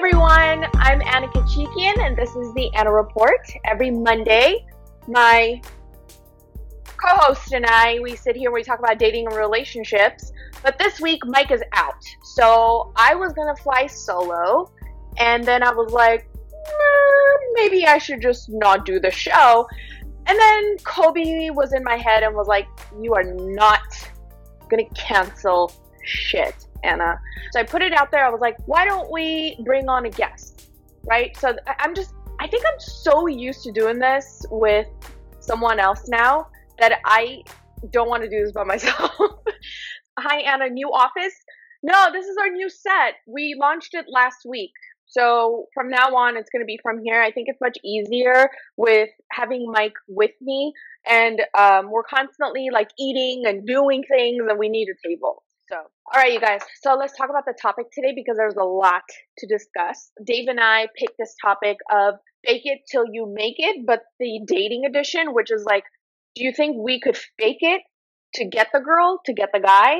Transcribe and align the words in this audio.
everyone. 0.00 0.64
I'm 0.76 1.02
Anna 1.02 1.28
Kachikyan, 1.28 1.98
and 1.98 2.16
this 2.16 2.34
is 2.34 2.54
the 2.54 2.72
Anna 2.74 2.90
Report. 2.90 3.46
Every 3.66 3.90
Monday, 3.90 4.64
my 5.06 5.60
co-host 6.96 7.52
and 7.52 7.66
I 7.66 7.98
we 8.02 8.16
sit 8.16 8.34
here 8.34 8.48
and 8.48 8.54
we 8.54 8.62
talk 8.62 8.78
about 8.78 8.98
dating 8.98 9.26
and 9.26 9.36
relationships. 9.36 10.32
But 10.62 10.78
this 10.78 11.02
week, 11.02 11.20
Mike 11.26 11.50
is 11.50 11.62
out, 11.74 12.02
so 12.22 12.94
I 12.96 13.14
was 13.14 13.34
gonna 13.34 13.54
fly 13.56 13.86
solo, 13.88 14.72
and 15.18 15.44
then 15.44 15.62
I 15.62 15.70
was 15.70 15.92
like, 15.92 16.26
mm, 16.50 17.36
maybe 17.52 17.84
I 17.84 17.98
should 17.98 18.22
just 18.22 18.48
not 18.48 18.86
do 18.86 19.00
the 19.00 19.10
show. 19.10 19.68
And 20.24 20.38
then 20.38 20.78
Kobe 20.78 21.50
was 21.50 21.74
in 21.74 21.84
my 21.84 21.96
head 21.96 22.22
and 22.22 22.34
was 22.34 22.48
like, 22.48 22.68
"You 22.98 23.12
are 23.12 23.24
not 23.24 23.82
gonna 24.70 24.88
cancel 24.94 25.70
shit." 26.02 26.54
Anna. 26.84 27.20
So 27.52 27.60
I 27.60 27.64
put 27.64 27.82
it 27.82 27.92
out 27.92 28.10
there. 28.10 28.24
I 28.24 28.30
was 28.30 28.40
like, 28.40 28.56
why 28.66 28.84
don't 28.84 29.10
we 29.10 29.58
bring 29.64 29.88
on 29.88 30.06
a 30.06 30.10
guest? 30.10 30.68
Right? 31.04 31.36
So 31.36 31.54
I'm 31.78 31.94
just, 31.94 32.14
I 32.38 32.46
think 32.46 32.64
I'm 32.66 32.80
so 32.80 33.26
used 33.26 33.62
to 33.64 33.72
doing 33.72 33.98
this 33.98 34.44
with 34.50 34.86
someone 35.40 35.80
else 35.80 36.08
now 36.08 36.48
that 36.78 37.00
I 37.04 37.42
don't 37.92 38.08
want 38.08 38.22
to 38.22 38.30
do 38.30 38.42
this 38.42 38.52
by 38.52 38.64
myself. 38.74 39.10
Hi, 40.18 40.40
Anna, 40.40 40.68
new 40.68 40.88
office? 40.88 41.34
No, 41.82 42.08
this 42.12 42.26
is 42.26 42.36
our 42.36 42.50
new 42.50 42.68
set. 42.68 43.14
We 43.26 43.56
launched 43.58 43.94
it 43.94 44.06
last 44.08 44.40
week. 44.46 44.72
So 45.06 45.66
from 45.74 45.88
now 45.88 46.14
on, 46.14 46.36
it's 46.36 46.50
going 46.50 46.62
to 46.62 46.66
be 46.66 46.78
from 46.82 47.02
here. 47.02 47.20
I 47.20 47.32
think 47.32 47.48
it's 47.48 47.60
much 47.60 47.76
easier 47.84 48.48
with 48.76 49.08
having 49.32 49.70
Mike 49.70 49.94
with 50.06 50.30
me. 50.40 50.72
And 51.04 51.42
um, 51.58 51.90
we're 51.90 52.04
constantly 52.04 52.68
like 52.72 52.90
eating 52.98 53.44
and 53.46 53.66
doing 53.66 54.04
things, 54.08 54.44
and 54.48 54.58
we 54.58 54.68
need 54.68 54.88
a 54.88 55.08
table. 55.08 55.42
So, 55.70 55.76
all 55.76 56.20
right, 56.20 56.32
you 56.32 56.40
guys. 56.40 56.62
So 56.82 56.94
let's 56.94 57.16
talk 57.16 57.30
about 57.30 57.44
the 57.46 57.54
topic 57.60 57.86
today 57.92 58.12
because 58.12 58.36
there's 58.36 58.56
a 58.56 58.64
lot 58.64 59.02
to 59.38 59.46
discuss. 59.46 60.10
Dave 60.24 60.48
and 60.48 60.58
I 60.58 60.88
picked 60.98 61.16
this 61.16 61.36
topic 61.40 61.76
of 61.92 62.14
fake 62.44 62.62
it 62.64 62.80
till 62.90 63.04
you 63.08 63.32
make 63.32 63.54
it, 63.58 63.86
but 63.86 64.00
the 64.18 64.40
dating 64.48 64.84
edition, 64.84 65.32
which 65.32 65.52
is 65.52 65.64
like, 65.64 65.84
do 66.34 66.42
you 66.42 66.52
think 66.52 66.76
we 66.76 66.98
could 66.98 67.16
fake 67.16 67.58
it 67.60 67.82
to 68.34 68.46
get 68.46 68.68
the 68.72 68.80
girl, 68.80 69.20
to 69.26 69.32
get 69.32 69.50
the 69.52 69.60
guy? 69.60 69.98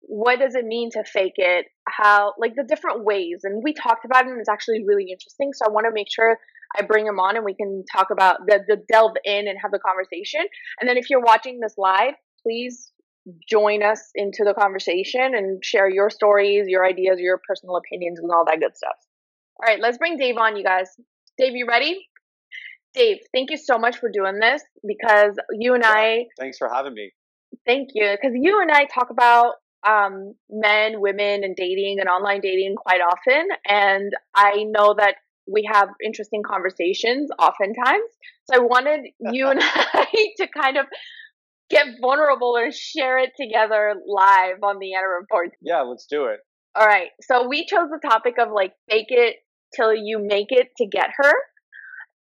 What 0.00 0.40
does 0.40 0.56
it 0.56 0.64
mean 0.64 0.90
to 0.92 1.04
fake 1.04 1.36
it? 1.36 1.66
How, 1.86 2.34
like 2.36 2.56
the 2.56 2.64
different 2.64 3.04
ways. 3.04 3.42
And 3.44 3.62
we 3.62 3.74
talked 3.74 4.04
about 4.04 4.24
it 4.26 4.30
and 4.30 4.40
it's 4.40 4.48
actually 4.48 4.84
really 4.84 5.06
interesting. 5.08 5.52
So 5.52 5.66
I 5.68 5.70
want 5.70 5.86
to 5.86 5.92
make 5.94 6.08
sure 6.10 6.36
I 6.76 6.82
bring 6.82 7.06
him 7.06 7.20
on 7.20 7.36
and 7.36 7.44
we 7.44 7.54
can 7.54 7.84
talk 7.96 8.08
about 8.10 8.38
the, 8.48 8.58
the 8.66 8.82
delve 8.90 9.14
in 9.24 9.46
and 9.46 9.56
have 9.62 9.70
the 9.70 9.78
conversation. 9.78 10.40
And 10.80 10.88
then 10.88 10.96
if 10.96 11.10
you're 11.10 11.20
watching 11.20 11.60
this 11.60 11.74
live, 11.78 12.14
please 12.42 12.90
join 13.48 13.82
us 13.82 14.10
into 14.14 14.44
the 14.44 14.54
conversation 14.54 15.34
and 15.34 15.64
share 15.64 15.88
your 15.88 16.10
stories, 16.10 16.66
your 16.68 16.84
ideas, 16.84 17.18
your 17.20 17.40
personal 17.46 17.76
opinions, 17.76 18.18
and 18.18 18.30
all 18.30 18.44
that 18.44 18.60
good 18.60 18.76
stuff. 18.76 18.96
All 19.60 19.68
right, 19.68 19.80
let's 19.80 19.98
bring 19.98 20.16
Dave 20.16 20.36
on, 20.36 20.56
you 20.56 20.64
guys. 20.64 20.88
Dave, 21.38 21.54
you 21.54 21.66
ready? 21.66 22.08
Dave, 22.94 23.18
thank 23.32 23.50
you 23.50 23.56
so 23.56 23.78
much 23.78 23.96
for 23.96 24.10
doing 24.10 24.38
this 24.38 24.62
because 24.86 25.36
you 25.58 25.74
and 25.74 25.82
yeah, 25.82 25.90
I. 25.90 26.24
Thanks 26.38 26.58
for 26.58 26.68
having 26.68 26.94
me. 26.94 27.12
Thank 27.66 27.90
you. 27.94 28.10
Because 28.10 28.32
you 28.34 28.60
and 28.60 28.70
I 28.70 28.84
talk 28.84 29.10
about 29.10 29.54
um, 29.86 30.34
men, 30.50 31.00
women, 31.00 31.44
and 31.44 31.56
dating 31.56 31.98
and 32.00 32.08
online 32.08 32.40
dating 32.40 32.76
quite 32.76 33.00
often. 33.00 33.48
And 33.66 34.12
I 34.34 34.64
know 34.64 34.94
that 34.98 35.16
we 35.46 35.68
have 35.70 35.88
interesting 36.04 36.42
conversations 36.42 37.30
oftentimes. 37.38 38.10
So 38.44 38.56
I 38.56 38.58
wanted 38.58 39.06
you 39.20 39.48
and 39.48 39.60
I 39.62 40.06
to 40.38 40.46
kind 40.48 40.76
of 40.76 40.86
get 41.72 41.86
vulnerable 42.00 42.56
and 42.56 42.72
share 42.72 43.18
it 43.18 43.30
together 43.40 43.94
live 44.06 44.62
on 44.62 44.78
the 44.78 44.94
Anna 44.94 45.08
Report. 45.20 45.50
Yeah, 45.62 45.80
let's 45.80 46.06
do 46.06 46.26
it. 46.26 46.40
All 46.74 46.86
right. 46.86 47.08
So 47.22 47.48
we 47.48 47.66
chose 47.66 47.88
the 47.90 48.06
topic 48.06 48.34
of 48.38 48.52
like 48.52 48.72
fake 48.88 49.06
it 49.08 49.36
till 49.74 49.94
you 49.94 50.18
make 50.18 50.48
it 50.50 50.68
to 50.76 50.86
get 50.86 51.08
her. 51.16 51.32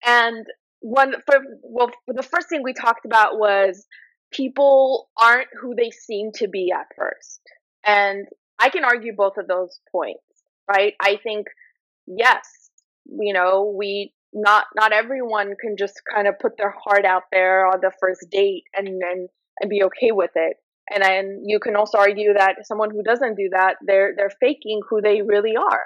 And 0.07 0.47
one 0.81 1.15
for 1.27 1.41
well 1.63 1.91
the 2.07 2.23
first 2.23 2.49
thing 2.49 2.63
we 2.63 2.73
talked 2.73 3.05
about 3.05 3.39
was 3.39 3.87
people 4.33 5.09
aren't 5.21 5.49
who 5.61 5.75
they 5.77 5.91
seem 5.91 6.31
to 6.37 6.49
be 6.49 6.73
at 6.73 6.87
first. 6.97 7.41
And 7.85 8.27
I 8.59 8.71
can 8.71 8.85
argue 8.85 9.15
both 9.15 9.37
of 9.37 9.49
those 9.49 9.81
points, 9.93 10.23
right? 10.71 10.95
I 11.01 11.19
think 11.23 11.49
yes, 12.07 12.71
you 13.05 13.33
know, 13.33 13.75
we 13.77 14.15
not 14.33 14.67
not 14.77 14.93
everyone 14.93 15.55
can 15.61 15.77
just 15.77 16.01
kind 16.13 16.29
of 16.29 16.39
put 16.39 16.57
their 16.57 16.75
heart 16.85 17.05
out 17.05 17.25
there 17.33 17.67
on 17.67 17.81
the 17.81 17.93
first 18.01 18.27
date 18.31 18.65
and 18.75 18.89
and 18.89 19.29
and 19.61 19.71
be 19.71 19.83
okay 19.85 20.13
with 20.13 20.31
it. 20.35 20.57
And 20.93 21.03
then 21.03 21.43
you 21.47 21.61
can 21.61 21.77
also 21.77 21.99
argue 21.99 22.33
that 22.35 22.67
someone 22.67 22.91
who 22.91 23.03
doesn't 23.03 23.37
do 23.37 23.51
that, 23.53 23.77
they're 23.87 24.13
they're 24.17 24.33
faking 24.41 24.81
who 24.89 25.01
they 25.01 25.23
really 25.23 25.55
are, 25.57 25.83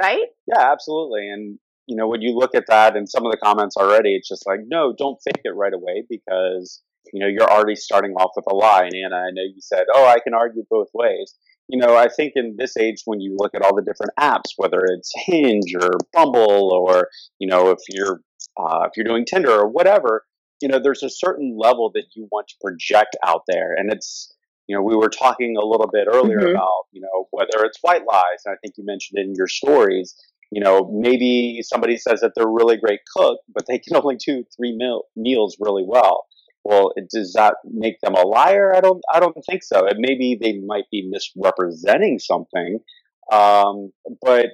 right? 0.00 0.26
Yeah, 0.46 0.72
absolutely. 0.72 1.28
And 1.28 1.58
you 1.86 1.96
know, 1.96 2.06
when 2.06 2.22
you 2.22 2.34
look 2.34 2.54
at 2.54 2.66
that 2.68 2.96
and 2.96 3.08
some 3.08 3.26
of 3.26 3.32
the 3.32 3.38
comments 3.38 3.76
already, 3.76 4.14
it's 4.14 4.28
just 4.28 4.46
like, 4.46 4.60
no, 4.66 4.94
don't 4.96 5.18
fake 5.24 5.42
it 5.44 5.54
right 5.54 5.72
away 5.72 6.04
because 6.08 6.82
you 7.12 7.20
know 7.20 7.26
you're 7.26 7.50
already 7.50 7.76
starting 7.76 8.12
off 8.12 8.32
with 8.36 8.44
a 8.50 8.54
lie. 8.54 8.84
And 8.84 8.94
Anna, 8.94 9.16
I 9.16 9.30
know 9.32 9.42
you 9.42 9.60
said, 9.60 9.84
oh, 9.92 10.06
I 10.06 10.20
can 10.20 10.34
argue 10.34 10.64
both 10.70 10.88
ways. 10.94 11.34
You 11.68 11.78
know, 11.78 11.94
I 11.94 12.08
think 12.08 12.32
in 12.36 12.56
this 12.56 12.78
age, 12.78 13.02
when 13.04 13.20
you 13.20 13.36
look 13.36 13.54
at 13.54 13.60
all 13.60 13.74
the 13.74 13.82
different 13.82 14.12
apps, 14.18 14.52
whether 14.56 14.80
it's 14.86 15.12
Hinge 15.26 15.74
or 15.74 15.90
Bumble, 16.14 16.72
or 16.72 17.08
you 17.38 17.48
know, 17.48 17.70
if 17.70 17.80
you're 17.90 18.20
uh, 18.58 18.86
if 18.86 18.92
you're 18.96 19.04
doing 19.04 19.26
Tinder 19.26 19.52
or 19.52 19.68
whatever, 19.68 20.24
you 20.60 20.68
know, 20.68 20.78
there's 20.78 21.02
a 21.02 21.10
certain 21.10 21.56
level 21.58 21.90
that 21.94 22.04
you 22.14 22.28
want 22.30 22.48
to 22.48 22.54
project 22.60 23.16
out 23.24 23.42
there. 23.46 23.74
And 23.76 23.92
it's, 23.92 24.34
you 24.66 24.76
know, 24.76 24.82
we 24.82 24.96
were 24.96 25.08
talking 25.08 25.56
a 25.56 25.64
little 25.64 25.88
bit 25.92 26.08
earlier 26.10 26.40
mm-hmm. 26.40 26.56
about, 26.56 26.86
you 26.92 27.00
know, 27.00 27.28
whether 27.30 27.64
it's 27.64 27.78
white 27.82 28.02
lies. 28.10 28.42
And 28.44 28.54
I 28.54 28.56
think 28.62 28.74
you 28.76 28.84
mentioned 28.84 29.18
in 29.18 29.34
your 29.36 29.48
stories, 29.48 30.14
you 30.50 30.62
know, 30.62 30.90
maybe 30.92 31.60
somebody 31.62 31.96
says 31.96 32.20
that 32.20 32.32
they're 32.34 32.46
a 32.46 32.50
really 32.50 32.76
great 32.76 33.00
cook, 33.16 33.40
but 33.54 33.64
they 33.66 33.78
can 33.78 33.96
only 33.96 34.16
do 34.16 34.44
three 34.56 34.74
meal, 34.76 35.04
meals 35.16 35.56
really 35.60 35.84
well. 35.86 36.26
Well, 36.64 36.92
it, 36.96 37.08
does 37.10 37.32
that 37.34 37.54
make 37.64 38.00
them 38.02 38.14
a 38.14 38.26
liar? 38.26 38.74
I 38.74 38.80
don't, 38.80 39.00
I 39.12 39.20
don't 39.20 39.36
think 39.48 39.62
so. 39.62 39.86
And 39.86 39.98
maybe 39.98 40.38
they 40.40 40.58
might 40.58 40.84
be 40.90 41.08
misrepresenting 41.08 42.18
something. 42.18 42.80
Um, 43.30 43.92
but 44.22 44.46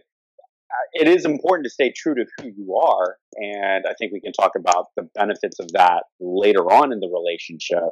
it 0.92 1.08
is 1.08 1.24
important 1.24 1.64
to 1.64 1.70
stay 1.70 1.92
true 1.94 2.14
to 2.14 2.24
who 2.38 2.48
you 2.56 2.76
are. 2.76 3.16
And 3.36 3.84
I 3.86 3.94
think 3.98 4.12
we 4.12 4.20
can 4.20 4.32
talk 4.32 4.52
about 4.56 4.86
the 4.96 5.08
benefits 5.14 5.58
of 5.60 5.68
that 5.72 6.04
later 6.20 6.62
on 6.70 6.92
in 6.92 7.00
the 7.00 7.08
relationship. 7.08 7.90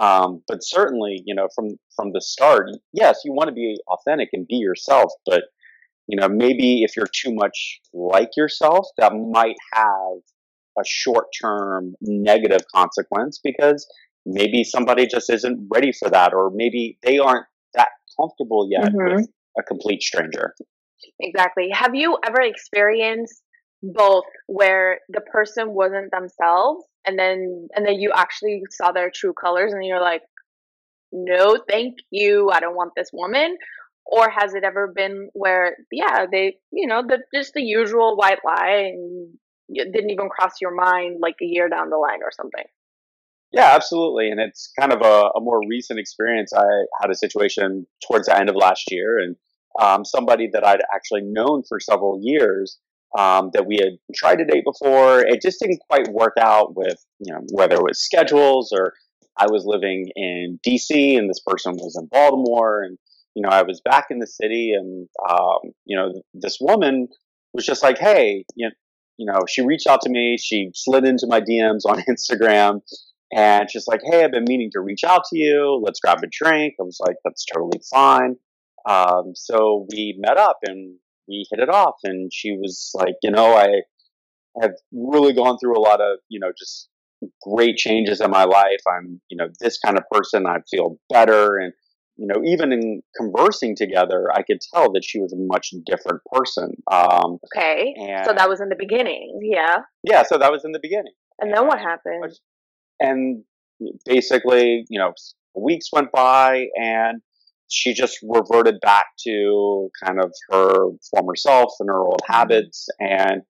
Um, 0.00 0.42
but 0.46 0.58
certainly, 0.62 1.22
you 1.24 1.34
know, 1.34 1.48
from, 1.54 1.78
from 1.96 2.12
the 2.12 2.20
start, 2.20 2.70
yes, 2.92 3.20
you 3.24 3.32
want 3.32 3.48
to 3.48 3.54
be 3.54 3.78
authentic 3.88 4.28
and 4.32 4.46
be 4.46 4.56
yourself, 4.56 5.12
but 5.26 5.44
you 6.08 6.18
know, 6.18 6.28
maybe 6.28 6.82
if 6.82 6.96
you're 6.96 7.06
too 7.06 7.34
much 7.34 7.80
like 7.92 8.30
yourself, 8.36 8.86
that 8.96 9.12
might 9.12 9.56
have 9.74 10.18
a 10.78 10.84
short 10.84 11.26
term 11.40 11.94
negative 12.00 12.62
consequence 12.74 13.38
because 13.42 13.86
maybe 14.24 14.64
somebody 14.64 15.06
just 15.06 15.30
isn't 15.30 15.68
ready 15.70 15.92
for 15.92 16.08
that, 16.10 16.32
or 16.32 16.50
maybe 16.54 16.98
they 17.02 17.18
aren't 17.18 17.46
that 17.74 17.88
comfortable 18.18 18.68
yet 18.70 18.90
mm-hmm. 18.92 19.16
with 19.16 19.28
a 19.58 19.62
complete 19.62 20.02
stranger. 20.02 20.54
Exactly. 21.20 21.68
Have 21.72 21.94
you 21.94 22.18
ever 22.26 22.40
experienced 22.40 23.42
both 23.82 24.24
where 24.46 25.00
the 25.08 25.20
person 25.20 25.70
wasn't 25.70 26.10
themselves 26.10 26.84
and 27.06 27.18
then 27.18 27.68
and 27.74 27.86
then 27.86 27.94
you 27.94 28.12
actually 28.14 28.62
saw 28.70 28.92
their 28.92 29.10
true 29.10 29.32
colors 29.32 29.72
and 29.72 29.84
you're 29.84 30.00
like, 30.00 30.22
"No, 31.12 31.58
thank 31.68 31.96
you. 32.10 32.50
I 32.50 32.60
don't 32.60 32.74
want 32.76 32.92
this 32.96 33.10
woman." 33.12 33.56
Or 34.04 34.30
has 34.30 34.54
it 34.54 34.64
ever 34.64 34.90
been 34.94 35.28
where 35.34 35.76
yeah, 35.92 36.26
they, 36.30 36.56
you 36.72 36.86
know, 36.88 37.02
the 37.06 37.18
just 37.34 37.52
the 37.54 37.62
usual 37.62 38.16
white 38.16 38.38
lie 38.44 38.90
and 38.92 39.38
it 39.68 39.92
didn't 39.92 40.10
even 40.10 40.28
cross 40.28 40.54
your 40.60 40.74
mind 40.74 41.18
like 41.20 41.36
a 41.42 41.46
year 41.46 41.68
down 41.68 41.90
the 41.90 41.98
line 41.98 42.20
or 42.22 42.30
something? 42.32 42.64
Yeah, 43.52 43.74
absolutely. 43.74 44.30
And 44.30 44.40
it's 44.40 44.72
kind 44.78 44.92
of 44.92 45.00
a, 45.02 45.30
a, 45.36 45.40
more 45.40 45.60
recent 45.66 45.98
experience. 45.98 46.52
I 46.52 46.66
had 47.00 47.10
a 47.10 47.14
situation 47.14 47.86
towards 48.06 48.26
the 48.26 48.38
end 48.38 48.50
of 48.50 48.56
last 48.56 48.90
year, 48.90 49.18
and 49.18 49.36
um, 49.78 50.04
somebody 50.04 50.48
that 50.52 50.66
I'd 50.66 50.82
actually 50.94 51.22
known 51.22 51.62
for 51.68 51.80
several 51.80 52.20
years 52.22 52.78
um, 53.16 53.50
that 53.54 53.66
we 53.66 53.78
had 53.80 53.98
tried 54.14 54.36
to 54.36 54.44
date 54.44 54.64
before. 54.64 55.20
It 55.20 55.40
just 55.40 55.60
didn't 55.60 55.80
quite 55.88 56.08
work 56.08 56.34
out 56.38 56.76
with, 56.76 56.96
you 57.20 57.32
know, 57.32 57.40
whether 57.52 57.76
it 57.76 57.82
was 57.82 58.02
schedules 58.02 58.72
or 58.72 58.92
I 59.38 59.46
was 59.46 59.64
living 59.64 60.10
in 60.16 60.58
DC 60.66 61.16
and 61.16 61.30
this 61.30 61.40
person 61.46 61.72
was 61.74 61.96
in 61.98 62.08
Baltimore 62.10 62.82
and, 62.82 62.98
you 63.34 63.42
know, 63.42 63.50
I 63.50 63.62
was 63.62 63.80
back 63.80 64.06
in 64.10 64.18
the 64.18 64.26
city 64.26 64.72
and, 64.76 65.08
um, 65.28 65.72
you 65.84 65.96
know, 65.96 66.12
this 66.34 66.58
woman 66.60 67.08
was 67.54 67.64
just 67.64 67.82
like, 67.82 67.98
hey, 67.98 68.44
you 68.56 68.66
know, 68.66 68.74
you 69.18 69.26
know, 69.26 69.40
she 69.48 69.62
reached 69.62 69.86
out 69.86 70.00
to 70.02 70.10
me. 70.10 70.36
She 70.38 70.70
slid 70.74 71.04
into 71.04 71.26
my 71.28 71.40
DMs 71.40 71.80
on 71.84 72.02
Instagram 72.08 72.80
and 73.32 73.70
she's 73.70 73.86
like, 73.86 74.00
Hey, 74.04 74.24
I've 74.24 74.30
been 74.30 74.44
meaning 74.46 74.70
to 74.72 74.80
reach 74.80 75.04
out 75.04 75.22
to 75.30 75.38
you. 75.38 75.80
Let's 75.84 76.00
grab 76.00 76.18
a 76.22 76.28
drink. 76.30 76.74
I 76.80 76.84
was 76.84 76.98
like, 77.00 77.16
That's 77.24 77.44
totally 77.44 77.80
fine. 77.90 78.36
Um, 78.88 79.32
so 79.34 79.86
we 79.90 80.16
met 80.18 80.38
up 80.38 80.58
and 80.64 80.96
we 81.28 81.46
hit 81.50 81.60
it 81.60 81.68
off. 81.68 81.96
And 82.04 82.30
she 82.32 82.52
was 82.52 82.90
like, 82.94 83.14
you 83.22 83.30
know, 83.30 83.54
I 83.54 83.82
have 84.62 84.72
really 84.92 85.34
gone 85.34 85.58
through 85.58 85.78
a 85.78 85.80
lot 85.80 86.00
of, 86.00 86.18
you 86.28 86.40
know, 86.40 86.50
just 86.58 86.88
great 87.42 87.76
changes 87.76 88.20
in 88.20 88.30
my 88.30 88.44
life. 88.44 88.80
I'm, 88.88 89.20
you 89.28 89.36
know, 89.36 89.48
this 89.60 89.78
kind 89.78 89.98
of 89.98 90.04
person. 90.10 90.46
I 90.46 90.58
feel 90.70 90.98
better. 91.10 91.58
And, 91.58 91.72
you 92.16 92.26
know, 92.26 92.42
even 92.44 92.72
in 92.72 93.02
conversing 93.16 93.76
together, 93.76 94.28
I 94.34 94.42
could 94.42 94.58
tell 94.72 94.90
that 94.92 95.04
she 95.04 95.20
was 95.20 95.32
a 95.32 95.36
much 95.38 95.70
different 95.84 96.22
person. 96.32 96.72
Um, 96.90 97.38
okay. 97.54 97.94
so 98.24 98.32
that 98.32 98.48
was 98.48 98.60
in 98.60 98.70
the 98.70 98.76
beginning. 98.76 99.38
Yeah. 99.42 99.80
Yeah. 100.02 100.22
So 100.22 100.38
that 100.38 100.50
was 100.50 100.64
in 100.64 100.72
the 100.72 100.80
beginning. 100.80 101.12
And 101.40 101.54
then 101.54 101.66
what 101.66 101.78
happened? 101.78 102.32
And 103.00 103.44
basically, 104.04 104.86
you 104.88 104.98
know, 104.98 105.12
weeks 105.54 105.90
went 105.92 106.10
by 106.10 106.66
and 106.76 107.20
she 107.68 107.92
just 107.92 108.18
reverted 108.22 108.80
back 108.80 109.04
to 109.26 109.88
kind 110.02 110.18
of 110.20 110.32
her 110.50 110.88
former 111.10 111.36
self 111.36 111.72
and 111.80 111.88
her 111.88 112.00
old 112.00 112.20
mm-hmm. 112.22 112.32
habits 112.32 112.88
and 112.98 113.42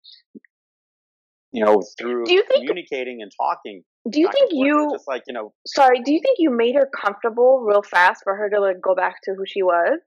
you 1.53 1.65
know 1.65 1.81
through 1.99 2.25
do 2.25 2.33
you 2.33 2.45
think, 2.49 2.67
communicating 2.67 3.23
and 3.23 3.33
talking 3.41 3.83
do 4.11 4.21
you 4.21 4.29
think 4.33 4.51
you 4.53 4.91
just 4.93 5.09
like 5.09 5.23
you 5.27 5.33
know 5.33 5.53
sorry 5.67 6.01
do 6.05 6.13
you 6.13 6.21
think 6.23 6.37
you 6.39 6.51
made 6.51 6.75
her 6.75 6.89
comfortable 7.01 7.65
real 7.67 7.83
fast 7.83 8.21
for 8.23 8.37
her 8.37 8.51
to 8.51 8.61
like 8.61 8.81
go 8.83 8.95
back 8.95 9.17
to 9.23 9.33
who 9.37 9.45
she 9.47 9.63
was 9.63 9.99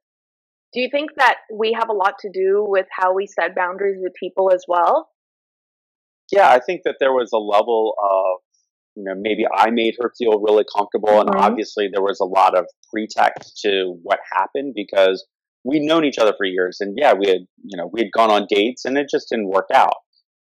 do 0.74 0.80
you 0.80 0.90
think 0.92 1.10
that 1.18 1.38
we 1.54 1.74
have 1.74 1.90
a 1.90 1.94
lot 1.94 2.16
to 2.20 2.30
do 2.32 2.64
with 2.68 2.86
how 2.96 3.14
we 3.14 3.28
set 3.28 3.56
boundaries 3.56 3.98
with 4.00 4.14
people 4.20 4.52
as 4.54 4.64
well 4.68 5.10
yeah 6.32 6.50
i 6.50 6.60
think 6.60 6.82
that 6.86 6.96
there 7.00 7.12
was 7.12 7.32
a 7.34 7.38
level 7.38 7.96
of 8.04 8.42
you 8.96 9.04
know 9.04 9.14
maybe 9.18 9.46
i 9.56 9.70
made 9.70 9.96
her 10.00 10.12
feel 10.18 10.40
really 10.42 10.66
comfortable 10.76 11.10
mm-hmm. 11.10 11.30
and 11.30 11.36
obviously 11.38 11.90
there 11.92 12.02
was 12.02 12.20
a 12.20 12.26
lot 12.26 12.58
of 12.58 12.66
pretext 12.92 13.60
to 13.62 13.98
what 14.04 14.20
happened 14.34 14.74
because 14.76 15.26
we'd 15.64 15.82
known 15.82 16.04
each 16.06 16.18
other 16.18 16.34
for 16.38 16.46
years 16.46 16.78
and 16.80 16.98
yeah 17.00 17.14
we 17.14 17.28
had 17.28 17.42
you 17.64 17.78
know 17.78 17.90
we 17.92 18.02
had 18.02 18.12
gone 18.12 18.32
on 18.32 18.46
dates 18.50 18.86
and 18.86 18.98
it 18.98 19.08
just 19.10 19.30
didn't 19.30 19.50
work 19.50 19.68
out 19.74 19.96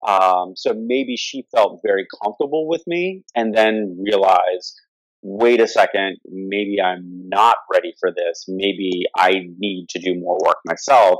um, 0.08 0.54
so 0.56 0.74
maybe 0.74 1.16
she 1.16 1.46
felt 1.56 1.80
very 1.86 2.08
comfortable 2.24 2.68
with 2.68 2.84
me 2.88 3.24
and 3.36 3.54
then 3.54 3.98
realized, 4.04 4.80
wait 5.22 5.62
a 5.62 5.68
second, 5.68 6.18
maybe 6.26 6.78
I'm 6.84 7.30
not 7.30 7.58
ready 7.72 7.94
for 8.00 8.12
this. 8.12 8.46
Maybe 8.48 9.04
I 9.16 9.32
need 9.60 9.88
to 9.90 10.00
do 10.00 10.20
more 10.20 10.40
work 10.44 10.58
myself. 10.66 11.20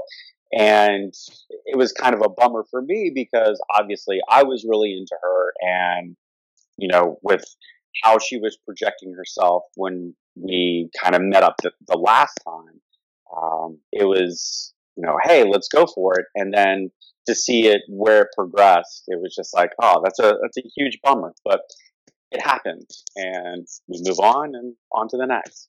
And 0.52 1.14
it 1.66 1.78
was 1.78 1.94
kind 1.94 2.14
of 2.14 2.22
a 2.22 2.30
bummer 2.30 2.66
for 2.70 2.82
me 2.82 3.12
because 3.14 3.62
obviously 3.74 4.20
I 4.28 4.44
was 4.44 4.66
really 4.68 4.94
into 4.98 5.16
her 5.22 5.54
and, 5.62 6.16
you 6.82 6.88
know, 6.88 7.18
with 7.22 7.46
how 8.04 8.18
she 8.18 8.38
was 8.38 8.58
projecting 8.66 9.14
herself 9.14 9.64
when 9.76 10.16
we 10.36 10.90
kind 11.02 11.16
of 11.16 11.22
met 11.22 11.44
up 11.44 11.56
the, 11.62 11.72
the 11.88 11.98
last 11.98 12.40
time, 12.44 12.82
um, 13.38 13.78
it 13.92 14.06
was, 14.06 14.74
you 14.98 15.06
know, 15.06 15.16
hey, 15.24 15.44
let's 15.44 15.68
go 15.68 15.86
for 15.86 16.20
it. 16.20 16.26
And 16.36 16.52
then 16.54 16.90
to 17.28 17.36
see 17.36 17.68
it 17.68 17.82
where 17.88 18.24
it 18.24 18.30
progressed, 18.36 19.04
it 19.08 19.22
was 19.22 19.36
just 19.36 19.54
like, 19.54 19.70
oh, 19.82 20.02
that's 20.04 20.20
a 20.20 20.34
that's 20.42 20.58
a 20.58 20.70
huge 20.76 20.98
bummer, 21.04 21.34
but 21.46 21.62
it 22.32 22.42
happened, 22.42 22.90
and 23.16 23.68
we 23.88 24.02
move 24.04 24.20
on 24.20 24.56
and 24.56 24.74
on 24.92 25.08
to 25.10 25.18
the 25.18 25.28
next. 25.28 25.68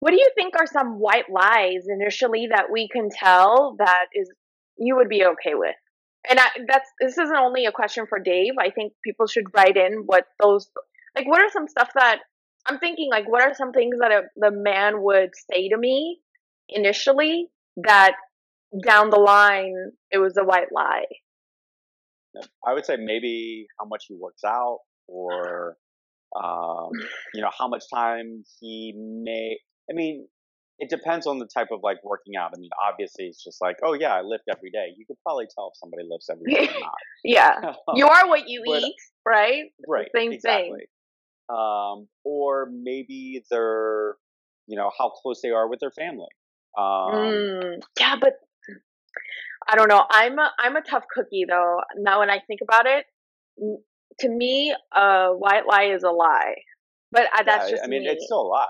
What 0.00 0.10
do 0.10 0.16
you 0.16 0.30
think 0.34 0.54
are 0.58 0.66
some 0.66 0.98
white 0.98 1.30
lies 1.30 1.86
initially 1.88 2.48
that 2.50 2.66
we 2.72 2.88
can 2.88 3.10
tell 3.10 3.76
that 3.78 4.06
is 4.14 4.30
you 4.76 4.96
would 4.96 5.08
be 5.08 5.24
okay 5.24 5.54
with? 5.54 5.74
And 6.28 6.38
I, 6.38 6.46
that's 6.66 6.90
this 7.00 7.18
isn't 7.18 7.36
only 7.36 7.66
a 7.66 7.72
question 7.72 8.06
for 8.08 8.18
Dave. 8.18 8.52
I 8.58 8.70
think 8.70 8.92
people 9.04 9.26
should 9.26 9.44
write 9.54 9.76
in 9.76 10.04
what 10.06 10.24
those 10.40 10.70
like. 11.16 11.26
What 11.26 11.40
are 11.40 11.50
some 11.50 11.68
stuff 11.68 11.90
that 11.94 12.20
I'm 12.66 12.78
thinking? 12.78 13.08
Like, 13.10 13.28
what 13.28 13.42
are 13.42 13.54
some 13.54 13.72
things 13.72 13.96
that 14.00 14.10
a, 14.10 14.22
the 14.36 14.50
man 14.50 15.02
would 15.02 15.30
say 15.50 15.68
to 15.68 15.78
me 15.78 16.18
initially 16.68 17.48
that 17.76 18.14
down 18.84 19.10
the 19.10 19.18
line 19.18 19.92
it 20.10 20.18
was 20.18 20.36
a 20.36 20.44
white 20.44 20.72
lie. 20.72 21.06
I 22.66 22.74
would 22.74 22.84
say 22.84 22.96
maybe 22.96 23.66
how 23.78 23.86
much 23.86 24.04
he 24.08 24.14
works 24.14 24.44
out 24.44 24.80
or 25.06 25.76
um, 26.36 26.90
you 27.34 27.40
know 27.40 27.50
how 27.56 27.68
much 27.68 27.84
time 27.92 28.44
he 28.60 28.94
may 28.96 29.58
I 29.90 29.94
mean 29.94 30.28
it 30.78 30.88
depends 30.90 31.26
on 31.26 31.38
the 31.38 31.46
type 31.46 31.68
of 31.72 31.80
like 31.82 31.98
working 32.04 32.36
out. 32.36 32.52
I 32.54 32.58
mean, 32.58 32.70
obviously, 32.88 33.26
it's 33.26 33.42
just 33.42 33.60
like, 33.60 33.76
oh 33.82 33.94
yeah, 33.94 34.14
I 34.14 34.22
lift 34.22 34.44
every 34.50 34.70
day. 34.70 34.94
You 34.96 35.04
could 35.06 35.16
probably 35.24 35.46
tell 35.52 35.70
if 35.72 35.78
somebody 35.78 36.04
lifts 36.08 36.28
every 36.30 36.52
day 36.52 36.68
or 36.72 36.80
not. 36.80 36.94
yeah, 37.24 37.72
you 37.94 38.06
are 38.08 38.28
what 38.28 38.48
you 38.48 38.62
but, 38.64 38.82
eat, 38.82 38.94
right? 39.26 39.64
Right. 39.86 40.08
Same 40.14 40.32
exactly. 40.32 40.70
thing. 40.70 40.86
Um, 41.50 42.08
or 42.24 42.68
maybe 42.70 43.42
they're, 43.50 44.16
you 44.66 44.76
know, 44.76 44.90
how 44.96 45.10
close 45.10 45.40
they 45.42 45.50
are 45.50 45.68
with 45.68 45.80
their 45.80 45.90
family. 45.90 46.28
Um, 46.76 46.84
mm, 46.84 47.80
yeah, 47.98 48.16
but 48.20 48.34
I 49.66 49.76
don't 49.76 49.88
know. 49.88 50.04
I'm 50.10 50.38
a 50.38 50.50
I'm 50.58 50.76
a 50.76 50.82
tough 50.82 51.04
cookie 51.12 51.44
though. 51.48 51.80
Now 51.96 52.20
when 52.20 52.30
I 52.30 52.38
think 52.46 52.60
about 52.62 52.86
it, 52.86 53.06
to 54.20 54.28
me, 54.28 54.74
a 54.94 55.30
white 55.30 55.66
lie 55.66 55.94
is 55.94 56.04
a 56.04 56.10
lie. 56.10 56.54
But 57.10 57.24
I, 57.34 57.42
that's 57.42 57.64
yeah, 57.64 57.70
just 57.70 57.84
I 57.84 57.88
mean, 57.88 58.02
me. 58.02 58.08
it's 58.08 58.26
still 58.26 58.42
a 58.42 58.48
lie. 58.48 58.66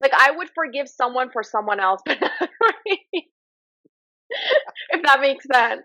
Like 0.00 0.12
I 0.16 0.30
would 0.32 0.48
forgive 0.54 0.88
someone 0.88 1.30
for 1.30 1.42
someone 1.42 1.80
else, 1.80 2.00
but 2.06 2.18
if 4.90 5.02
that 5.04 5.20
makes 5.20 5.44
sense, 5.52 5.82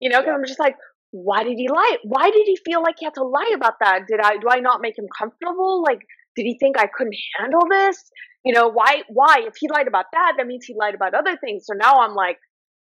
you 0.00 0.10
know, 0.10 0.20
because 0.20 0.32
yeah. 0.32 0.38
I'm 0.38 0.44
just 0.46 0.60
like, 0.60 0.76
why 1.12 1.44
did 1.44 1.56
he 1.56 1.68
lie? 1.68 1.96
Why 2.02 2.30
did 2.30 2.46
he 2.46 2.58
feel 2.64 2.82
like 2.82 2.96
he 2.98 3.06
had 3.06 3.14
to 3.14 3.24
lie 3.24 3.52
about 3.54 3.74
that? 3.80 4.00
Did 4.08 4.20
I 4.20 4.36
do 4.36 4.48
I 4.50 4.60
not 4.60 4.80
make 4.80 4.98
him 4.98 5.06
comfortable? 5.16 5.82
Like, 5.82 6.00
did 6.36 6.44
he 6.44 6.58
think 6.58 6.78
I 6.78 6.86
couldn't 6.86 7.16
handle 7.38 7.62
this? 7.70 8.10
You 8.44 8.52
know, 8.52 8.68
why? 8.68 9.02
Why? 9.08 9.42
If 9.46 9.54
he 9.58 9.68
lied 9.68 9.88
about 9.88 10.06
that, 10.12 10.34
that 10.36 10.46
means 10.46 10.64
he 10.66 10.74
lied 10.78 10.94
about 10.94 11.14
other 11.14 11.36
things. 11.36 11.64
So 11.66 11.72
now 11.74 12.00
I'm 12.00 12.14
like, 12.14 12.38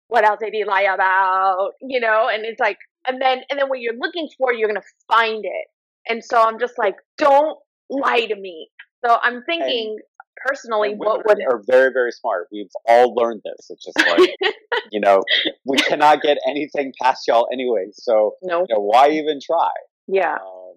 what 0.08 0.24
else 0.24 0.38
did 0.40 0.54
he 0.54 0.64
lie 0.64 0.82
about? 0.82 1.72
You 1.82 2.00
know, 2.00 2.28
and 2.32 2.44
it's 2.44 2.60
like, 2.60 2.78
and 3.06 3.20
then, 3.20 3.40
and 3.50 3.58
then 3.58 3.68
what 3.68 3.80
you're 3.80 3.98
looking 3.98 4.28
for, 4.38 4.52
you're 4.52 4.68
going 4.68 4.80
to 4.80 5.14
find 5.14 5.44
it. 5.44 5.66
And 6.08 6.24
so 6.24 6.40
I'm 6.40 6.58
just 6.58 6.74
like, 6.78 6.94
don't 7.18 7.58
lie 7.90 8.26
to 8.26 8.36
me. 8.36 8.68
So 9.04 9.18
I'm 9.22 9.42
thinking 9.44 9.98
personally, 10.44 10.94
what 10.96 11.26
would 11.26 11.38
are 11.42 11.62
very 11.66 11.92
very 11.92 12.12
smart. 12.12 12.48
We've 12.52 12.70
all 12.86 13.14
learned 13.14 13.42
this. 13.44 13.70
It's 13.70 13.84
just 13.84 13.98
like 13.98 14.30
you 14.92 15.00
know, 15.00 15.22
we 15.64 15.76
cannot 15.78 16.22
get 16.22 16.38
anything 16.48 16.92
past 17.00 17.26
y'all 17.26 17.48
anyway. 17.52 17.86
So 17.92 18.36
no, 18.42 18.60
you 18.60 18.74
know, 18.74 18.80
why 18.80 19.10
even 19.10 19.38
try? 19.44 19.70
Yeah. 20.06 20.34
Um, 20.34 20.74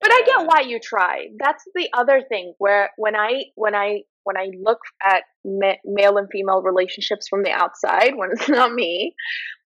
but 0.00 0.10
I 0.10 0.22
get 0.24 0.46
why 0.46 0.60
you 0.62 0.80
try. 0.80 1.26
That's 1.38 1.62
the 1.74 1.88
other 1.92 2.22
thing 2.26 2.54
where 2.58 2.90
when 2.96 3.14
I 3.14 3.44
when 3.54 3.74
I 3.74 4.02
when 4.24 4.36
I 4.36 4.50
look 4.62 4.80
at 5.04 5.24
ma- 5.44 5.80
male 5.84 6.16
and 6.16 6.28
female 6.30 6.62
relationships 6.62 7.28
from 7.28 7.42
the 7.42 7.50
outside, 7.50 8.12
when 8.16 8.30
it's 8.32 8.48
not 8.48 8.72
me, 8.72 9.14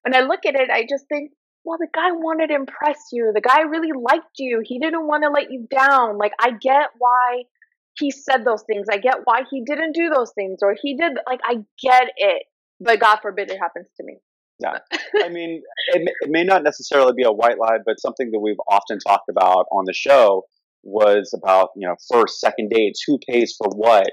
when 0.03 0.15
I 0.15 0.21
look 0.21 0.45
at 0.45 0.55
it, 0.55 0.69
I 0.69 0.85
just 0.89 1.07
think, 1.07 1.31
well, 1.63 1.77
the 1.79 1.87
guy 1.93 2.11
wanted 2.11 2.47
to 2.47 2.55
impress 2.55 2.99
you. 3.11 3.31
The 3.33 3.41
guy 3.41 3.61
really 3.61 3.91
liked 3.91 4.37
you. 4.37 4.61
He 4.63 4.79
didn't 4.79 5.07
want 5.07 5.23
to 5.23 5.29
let 5.29 5.51
you 5.51 5.67
down. 5.69 6.17
Like, 6.17 6.33
I 6.39 6.51
get 6.51 6.89
why 6.97 7.43
he 7.97 8.11
said 8.11 8.45
those 8.45 8.63
things. 8.63 8.87
I 8.91 8.97
get 8.97 9.19
why 9.23 9.43
he 9.49 9.63
didn't 9.63 9.93
do 9.93 10.09
those 10.09 10.31
things 10.33 10.59
or 10.61 10.75
he 10.81 10.95
did. 10.95 11.13
Like, 11.27 11.39
I 11.43 11.55
get 11.81 12.09
it. 12.17 12.43
But 12.79 12.99
God 12.99 13.19
forbid 13.21 13.49
it 13.49 13.57
happens 13.59 13.87
to 13.97 14.03
me. 14.03 14.17
Yeah. 14.59 14.79
I 15.23 15.29
mean, 15.29 15.61
it, 15.93 16.09
it 16.21 16.29
may 16.29 16.43
not 16.43 16.63
necessarily 16.63 17.13
be 17.15 17.23
a 17.23 17.31
white 17.31 17.57
lie, 17.57 17.77
but 17.85 17.99
something 17.99 18.31
that 18.31 18.39
we've 18.39 18.59
often 18.69 18.99
talked 18.99 19.29
about 19.29 19.65
on 19.71 19.85
the 19.85 19.93
show 19.93 20.43
was 20.83 21.33
about, 21.33 21.69
you 21.75 21.87
know, 21.87 21.95
first, 22.11 22.39
second 22.39 22.69
dates, 22.69 23.03
who 23.05 23.17
pays 23.27 23.55
for 23.57 23.69
what 23.69 24.09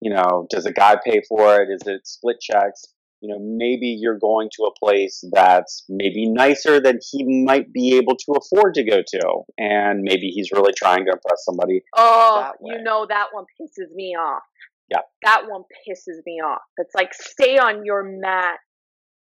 you 0.00 0.10
know, 0.10 0.46
does 0.50 0.66
a 0.66 0.72
guy 0.72 0.96
pay 1.04 1.22
for 1.28 1.60
it? 1.62 1.68
Is 1.70 1.86
it 1.86 2.06
split 2.06 2.40
checks? 2.40 2.84
You 3.26 3.34
know, 3.34 3.40
maybe 3.40 3.88
you're 3.88 4.18
going 4.18 4.50
to 4.56 4.64
a 4.64 4.70
place 4.78 5.24
that's 5.32 5.84
maybe 5.88 6.30
nicer 6.30 6.80
than 6.80 7.00
he 7.10 7.44
might 7.44 7.72
be 7.72 7.96
able 7.96 8.14
to 8.14 8.32
afford 8.32 8.74
to 8.74 8.84
go 8.84 9.02
to. 9.04 9.40
And 9.58 10.02
maybe 10.02 10.28
he's 10.28 10.52
really 10.52 10.72
trying 10.72 11.06
to 11.06 11.10
impress 11.10 11.44
somebody. 11.44 11.82
Oh, 11.96 12.52
you 12.62 12.80
know, 12.82 13.04
that 13.08 13.26
one 13.32 13.44
pisses 13.60 13.92
me 13.92 14.14
off. 14.16 14.44
Yeah. 14.88 15.00
That 15.24 15.42
one 15.48 15.62
pisses 15.62 16.20
me 16.24 16.34
off. 16.34 16.62
It's 16.76 16.94
like, 16.94 17.14
stay 17.14 17.58
on 17.58 17.84
your 17.84 18.04
mat, 18.04 18.58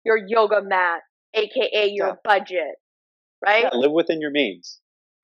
your 0.04 0.18
yoga 0.18 0.64
mat, 0.64 1.02
AKA 1.36 1.92
your 1.94 2.08
yeah. 2.08 2.14
budget, 2.24 2.76
right? 3.46 3.66
Yeah, 3.72 3.78
live 3.78 3.92
within 3.92 4.20
your 4.20 4.32
means. 4.32 4.80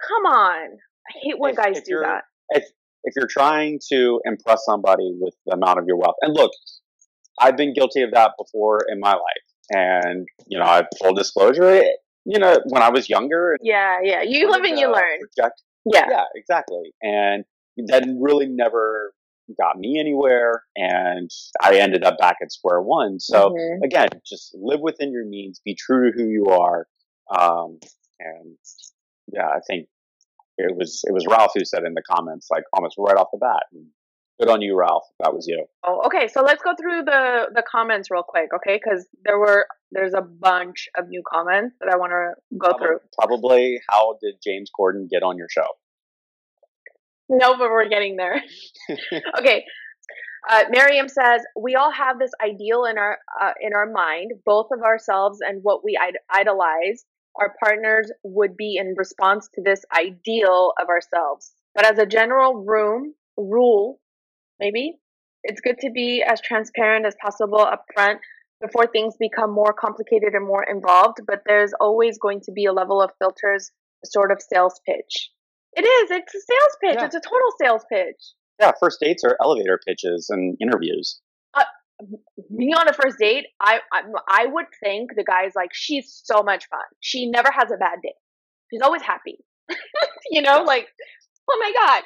Come 0.08 0.32
on. 0.32 0.70
I 1.08 1.14
hate 1.24 1.40
when 1.40 1.52
if, 1.52 1.58
guys 1.58 1.78
if 1.80 1.86
do 1.86 2.02
that. 2.04 2.26
If, 2.50 2.66
if 3.06 3.14
you're 3.16 3.28
trying 3.28 3.80
to 3.92 4.22
impress 4.24 4.66
somebody 4.66 5.16
with 5.20 5.34
the 5.48 5.56
amount 5.56 5.80
of 5.80 5.86
your 5.88 5.98
wealth, 5.98 6.18
and 6.22 6.36
look, 6.36 6.52
I've 7.40 7.58
been 7.58 7.74
guilty 7.74 8.02
of 8.02 8.12
that 8.12 8.32
before 8.38 8.80
in 8.90 9.00
my 9.00 9.12
life. 9.12 9.20
And, 9.70 10.28
you 10.48 10.58
know, 10.58 10.66
I 10.66 10.84
full 11.00 11.14
disclosure, 11.14 11.84
you 12.26 12.40
know, 12.40 12.60
when 12.70 12.82
I 12.82 12.90
was 12.90 13.10
younger. 13.10 13.58
Yeah, 13.62 13.98
yeah. 14.02 14.22
You 14.24 14.50
live 14.50 14.64
and 14.64 14.78
you 14.80 14.92
learn. 14.92 15.20
Project, 15.36 15.62
yeah. 15.86 16.06
Yeah, 16.10 16.24
exactly. 16.36 16.94
And 17.02 17.44
that 17.88 18.06
really 18.20 18.48
never 18.48 19.14
got 19.60 19.78
me 19.78 20.00
anywhere. 20.00 20.64
And 20.76 21.30
I 21.62 21.78
ended 21.78 22.04
up 22.04 22.18
back 22.18 22.38
at 22.42 22.52
square 22.52 22.82
one. 22.82 23.20
So 23.20 23.50
mm-hmm. 23.50 23.84
again, 23.84 24.10
just 24.26 24.56
live 24.60 24.80
within 24.82 25.12
your 25.12 25.26
means, 25.26 25.62
be 25.64 25.76
true 25.76 26.12
to 26.12 26.18
who 26.18 26.28
you 26.30 26.48
are. 26.48 26.88
Um, 27.30 27.80
and 28.20 28.58
yeah, 29.32 29.48
I 29.48 29.60
think 29.68 29.88
it 30.58 30.76
was 30.76 31.02
it 31.06 31.14
was 31.14 31.26
Ralph 31.30 31.52
who 31.54 31.64
said 31.66 31.84
in 31.84 31.94
the 31.94 32.02
comments, 32.10 32.48
like 32.50 32.64
almost 32.74 32.96
right 32.98 33.18
off 33.18 33.28
the 33.32 33.38
bat. 33.38 33.64
Good 34.40 34.50
on 34.50 34.62
you, 34.62 34.78
Ralph. 34.78 35.06
That 35.20 35.34
was 35.34 35.48
you. 35.48 35.66
Oh, 35.84 36.04
okay. 36.06 36.28
So 36.28 36.42
let's 36.44 36.62
go 36.62 36.74
through 36.80 37.04
the 37.06 37.48
the 37.56 37.64
comments 37.70 38.12
real 38.12 38.24
quick, 38.24 38.50
okay? 38.56 38.80
Because 38.82 39.08
there 39.26 39.40
were 39.40 39.66
there's 39.92 40.14
a 40.14 40.22
bunch 40.22 40.90
of 40.96 41.08
new 41.08 41.24
comments 41.28 41.76
that 41.80 41.90
I 41.92 41.98
want 41.98 42.12
to 42.12 42.58
go 42.58 42.70
probably, 42.70 42.88
through. 42.88 43.00
Probably, 43.18 43.80
how 43.90 44.18
did 44.22 44.36
James 44.44 44.70
Corden 44.78 45.10
get 45.10 45.24
on 45.24 45.38
your 45.38 45.48
show? 45.50 45.66
No, 47.30 47.58
but 47.58 47.72
we're 47.72 47.90
getting 47.90 48.16
there. 48.16 48.42
okay. 49.40 49.66
Uh, 50.48 50.64
Miriam 50.70 51.10
says 51.10 51.42
we 51.60 51.76
all 51.76 51.92
have 51.92 52.20
this 52.20 52.32
ideal 52.42 52.86
in 52.86 52.98
our 53.00 53.18
uh, 53.42 53.54
in 53.60 53.74
our 53.74 53.90
mind, 53.90 54.34
both 54.46 54.68
of 54.72 54.84
ourselves 54.84 55.40
and 55.42 55.64
what 55.64 55.84
we 55.84 56.00
Id- 56.00 56.20
idolize. 56.30 57.06
Our 57.36 57.56
partners 57.64 58.12
would 58.24 58.56
be 58.56 58.78
in 58.80 58.94
response 58.98 59.50
to 59.56 59.62
this 59.64 59.84
ideal 59.96 60.74
of 60.80 60.90
ourselves. 60.90 61.52
But 61.76 61.86
as 61.86 62.00
a 62.00 62.06
general 62.06 62.64
room 62.64 63.14
rule, 63.36 64.00
maybe 64.60 64.98
it's 65.44 65.62
good 65.62 65.78
to 65.80 65.92
be 65.92 66.24
as 66.28 66.42
transparent 66.42 67.06
as 67.06 67.16
possible 67.22 67.62
up 67.62 67.86
front 67.94 68.20
before 68.62 68.88
things 68.88 69.16
become 69.20 69.52
more 69.52 69.74
complicated 69.74 70.34
and 70.34 70.46
more 70.46 70.64
involved. 70.64 71.20
But 71.26 71.42
there's 71.46 71.74
always 71.80 72.18
going 72.18 72.42
to 72.42 72.52
be 72.52 72.66
a 72.66 72.74
level 72.74 73.02
of 73.02 73.12
filters, 73.20 73.72
a 74.04 74.08
sort 74.08 74.32
of 74.32 74.42
sales 74.42 74.80
pitch. 74.86 75.32
It 75.74 75.82
is. 75.82 76.12
It's 76.12 76.34
a 76.34 76.40
sales 76.40 76.78
pitch. 76.84 76.96
Yeah. 77.00 77.06
It's 77.06 77.16
a 77.16 77.22
total 77.22 77.52
sales 77.62 77.86
pitch. 77.92 78.22
Yeah, 78.60 78.72
first 78.80 79.00
dates 79.00 79.24
are 79.24 79.38
elevator 79.42 79.80
pitches 79.88 80.28
and 80.30 80.58
interviews. 80.60 81.22
Uh, 81.54 81.64
being 82.58 82.74
on 82.74 82.90
a 82.90 82.94
first 82.94 83.18
date, 83.20 83.46
I, 83.62 83.80
I 83.94 84.02
I 84.28 84.46
would 84.48 84.66
think 84.84 85.12
the 85.16 85.24
guy's 85.24 85.52
like, 85.56 85.70
she's 85.74 86.22
so 86.24 86.42
much 86.42 86.68
fun. 86.70 86.82
She 87.00 87.30
never 87.30 87.50
has 87.52 87.72
a 87.72 87.78
bad 87.78 88.00
day. 88.02 88.16
She's 88.72 88.82
always 88.82 89.04
happy. 89.04 89.38
you 90.32 90.42
know, 90.42 90.64
like, 90.64 90.88
oh 91.50 91.58
my 91.60 91.72
god. 91.74 92.04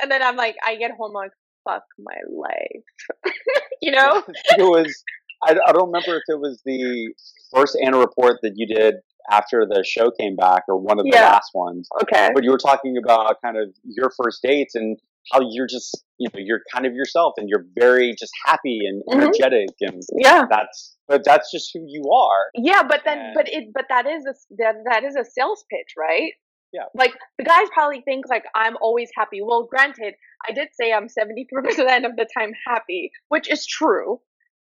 And 0.00 0.10
then 0.10 0.22
I'm 0.22 0.36
like, 0.36 0.56
I 0.62 0.76
get 0.76 0.90
home 0.90 1.12
like, 1.14 1.30
fuck 1.64 1.82
my 1.98 2.16
life. 2.30 3.32
you 3.82 3.92
know? 3.92 4.22
it 4.58 4.62
was. 4.62 5.02
I, 5.42 5.52
I 5.66 5.72
don't 5.72 5.86
remember 5.92 6.16
if 6.16 6.22
it 6.28 6.40
was 6.40 6.62
the 6.64 7.12
first 7.54 7.76
Anna 7.84 7.98
report 7.98 8.38
that 8.42 8.52
you 8.56 8.66
did 8.66 8.94
after 9.30 9.66
the 9.68 9.82
show 9.86 10.10
came 10.10 10.36
back, 10.36 10.62
or 10.68 10.78
one 10.78 10.98
of 10.98 11.04
the 11.04 11.10
Yeah. 11.14 11.30
last 11.32 11.50
ones. 11.54 11.88
Okay. 12.02 12.30
But 12.34 12.44
you 12.44 12.50
were 12.50 12.58
talking 12.58 12.96
about 13.02 13.36
kind 13.42 13.56
of 13.56 13.68
your 13.84 14.10
first 14.22 14.40
dates 14.42 14.74
and 14.74 14.98
how 15.32 15.40
you're 15.50 15.66
just, 15.66 16.04
you 16.18 16.28
know, 16.32 16.40
you're 16.42 16.60
kind 16.72 16.84
of 16.84 16.92
yourself 16.92 17.32
and 17.38 17.48
you're 17.48 17.64
very 17.78 18.14
just 18.18 18.32
happy 18.44 18.80
and 18.86 19.02
Mhm. 19.08 19.22
energetic, 19.22 19.70
and 19.80 20.02
Yeah. 20.18 20.42
that's. 20.48 20.96
But 21.08 21.22
that's 21.24 21.50
just 21.50 21.70
who 21.74 21.84
you 21.86 22.10
are. 22.10 22.46
Yeah, 22.54 22.82
but 22.82 23.02
then, 23.04 23.18
And- 23.18 23.34
but 23.34 23.46
it, 23.48 23.64
but 23.74 23.84
that 23.90 24.06
is 24.06 24.24
a 24.26 24.34
that 24.56 24.76
that 24.90 25.04
is 25.04 25.16
a 25.16 25.24
sales 25.24 25.64
pitch, 25.70 25.92
right? 25.98 26.32
Yeah. 26.74 26.86
Like 26.92 27.12
the 27.38 27.44
guys 27.44 27.68
probably 27.72 28.00
think 28.00 28.24
like 28.28 28.44
I'm 28.54 28.76
always 28.80 29.08
happy. 29.16 29.40
Well, 29.40 29.62
granted, 29.70 30.14
I 30.46 30.52
did 30.52 30.68
say 30.78 30.92
I'm 30.92 31.06
73% 31.06 32.04
of 32.04 32.16
the 32.16 32.26
time 32.36 32.52
happy, 32.66 33.12
which 33.28 33.48
is 33.48 33.64
true, 33.64 34.20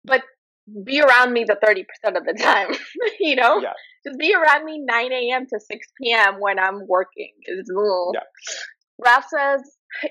but 0.04 0.22
be 0.84 1.00
around 1.02 1.32
me 1.34 1.44
the 1.44 1.58
thirty 1.64 1.84
percent 1.84 2.16
of 2.16 2.24
the 2.24 2.32
time. 2.42 2.68
you 3.20 3.36
know, 3.36 3.60
Yeah. 3.60 3.72
just 4.06 4.18
be 4.18 4.34
around 4.34 4.64
me 4.64 4.80
nine 4.82 5.12
a.m. 5.12 5.44
to 5.52 5.60
six 5.60 5.88
p.m. 6.00 6.36
when 6.40 6.58
I'm 6.58 6.86
working. 6.88 7.32
Is 7.46 7.70
Yeah. 8.14 8.20
Ralph 9.04 9.26
says, 9.28 9.60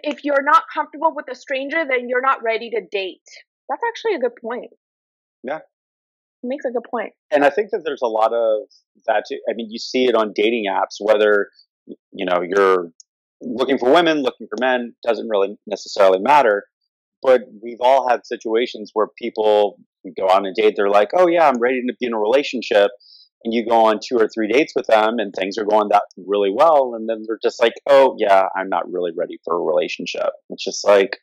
if 0.03 0.23
you're 0.23 0.43
not 0.43 0.63
comfortable 0.73 1.13
with 1.15 1.25
a 1.31 1.35
stranger, 1.35 1.85
then 1.89 2.07
you're 2.09 2.21
not 2.21 2.43
ready 2.43 2.69
to 2.71 2.81
date. 2.91 3.21
That's 3.69 3.81
actually 3.87 4.15
a 4.15 4.19
good 4.19 4.35
point. 4.43 4.71
Yeah. 5.43 5.59
He 6.41 6.47
makes 6.49 6.65
a 6.65 6.71
good 6.71 6.85
point. 6.89 7.13
and 7.31 7.43
I 7.45 7.49
think 7.49 7.71
that 7.71 7.81
there's 7.85 8.01
a 8.03 8.07
lot 8.07 8.31
of 8.33 8.61
that. 9.07 9.23
Too. 9.27 9.39
I 9.49 9.53
mean, 9.53 9.69
you 9.71 9.79
see 9.79 10.05
it 10.05 10.15
on 10.15 10.33
dating 10.35 10.65
apps, 10.69 10.95
whether 10.99 11.49
you 12.11 12.25
know 12.25 12.41
you're 12.41 12.91
looking 13.41 13.77
for 13.77 13.91
women, 13.91 14.21
looking 14.21 14.47
for 14.47 14.57
men, 14.59 14.93
doesn't 15.05 15.29
really 15.29 15.57
necessarily 15.65 16.19
matter. 16.19 16.65
But 17.21 17.41
we've 17.61 17.81
all 17.81 18.07
had 18.07 18.25
situations 18.25 18.91
where 18.93 19.07
people 19.17 19.77
go 20.17 20.27
on 20.27 20.45
a 20.45 20.53
date, 20.53 20.75
they're 20.75 20.89
like, 20.89 21.09
"Oh 21.15 21.27
yeah, 21.27 21.47
I'm 21.47 21.59
ready 21.59 21.81
to 21.81 21.93
be 21.99 22.05
in 22.05 22.13
a 22.13 22.19
relationship," 22.19 22.91
and 23.43 23.53
you 23.53 23.65
go 23.65 23.85
on 23.85 23.99
two 24.03 24.17
or 24.17 24.27
three 24.27 24.47
dates 24.47 24.73
with 24.75 24.87
them, 24.87 25.19
and 25.19 25.33
things 25.33 25.57
are 25.57 25.65
going 25.65 25.89
that 25.89 26.03
really 26.17 26.51
well, 26.53 26.93
and 26.95 27.09
then 27.09 27.23
they're 27.27 27.39
just 27.41 27.61
like, 27.61 27.73
"Oh 27.87 28.15
yeah, 28.17 28.47
I'm 28.55 28.69
not 28.69 28.91
really 28.91 29.11
ready 29.15 29.39
for 29.43 29.55
a 29.55 29.63
relationship." 29.63 30.29
It's 30.49 30.63
just 30.63 30.85
like. 30.85 31.17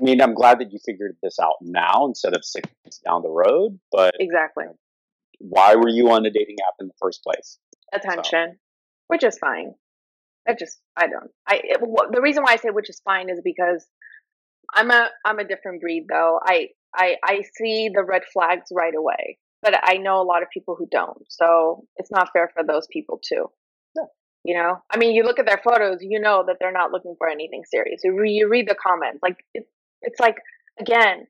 I 0.00 0.04
mean, 0.04 0.22
I'm 0.22 0.34
glad 0.34 0.60
that 0.60 0.70
you 0.70 0.78
figured 0.86 1.16
this 1.24 1.40
out 1.40 1.54
now 1.60 2.06
instead 2.06 2.32
of 2.32 2.44
six 2.44 2.70
months 2.84 3.00
down 3.04 3.22
the 3.22 3.30
road, 3.30 3.80
but 3.90 4.14
Exactly. 4.20 4.66
why 5.40 5.74
were 5.74 5.88
you 5.88 6.10
on 6.10 6.24
a 6.24 6.30
dating 6.30 6.58
app 6.64 6.74
in 6.78 6.86
the 6.86 6.94
first 7.00 7.24
place? 7.24 7.58
attention, 7.92 8.58
which 9.08 9.24
is 9.24 9.38
fine. 9.38 9.74
I 10.48 10.54
just 10.54 10.80
I 10.96 11.08
don't. 11.08 11.30
I 11.46 11.60
it, 11.62 11.80
the 11.80 12.22
reason 12.22 12.42
why 12.42 12.52
I 12.52 12.56
say 12.56 12.70
which 12.70 12.88
is 12.88 13.00
fine 13.04 13.28
is 13.28 13.40
because 13.44 13.86
I'm 14.74 14.90
a 14.90 15.08
I'm 15.24 15.38
a 15.38 15.44
different 15.44 15.80
breed 15.80 16.06
though. 16.08 16.40
I 16.42 16.68
I 16.94 17.16
I 17.22 17.42
see 17.56 17.90
the 17.92 18.04
red 18.04 18.22
flags 18.32 18.68
right 18.72 18.94
away, 18.96 19.38
but 19.62 19.74
I 19.82 19.98
know 19.98 20.20
a 20.20 20.24
lot 20.24 20.42
of 20.42 20.48
people 20.50 20.76
who 20.78 20.86
don't. 20.90 21.22
So 21.28 21.84
it's 21.96 22.10
not 22.10 22.30
fair 22.32 22.50
for 22.54 22.64
those 22.64 22.86
people 22.90 23.20
too. 23.22 23.50
Yeah. 23.96 24.04
You 24.44 24.54
know, 24.54 24.78
I 24.90 24.96
mean, 24.96 25.14
you 25.14 25.24
look 25.24 25.38
at 25.38 25.46
their 25.46 25.60
photos, 25.62 25.98
you 26.00 26.20
know 26.20 26.44
that 26.46 26.56
they're 26.60 26.72
not 26.72 26.92
looking 26.92 27.16
for 27.18 27.28
anything 27.28 27.64
serious. 27.70 28.00
You, 28.04 28.18
re- 28.18 28.30
you 28.30 28.48
read 28.48 28.68
the 28.68 28.74
comments, 28.74 29.18
like 29.22 29.44
it, 29.52 29.66
it's 30.00 30.20
like 30.20 30.36
again, 30.80 31.26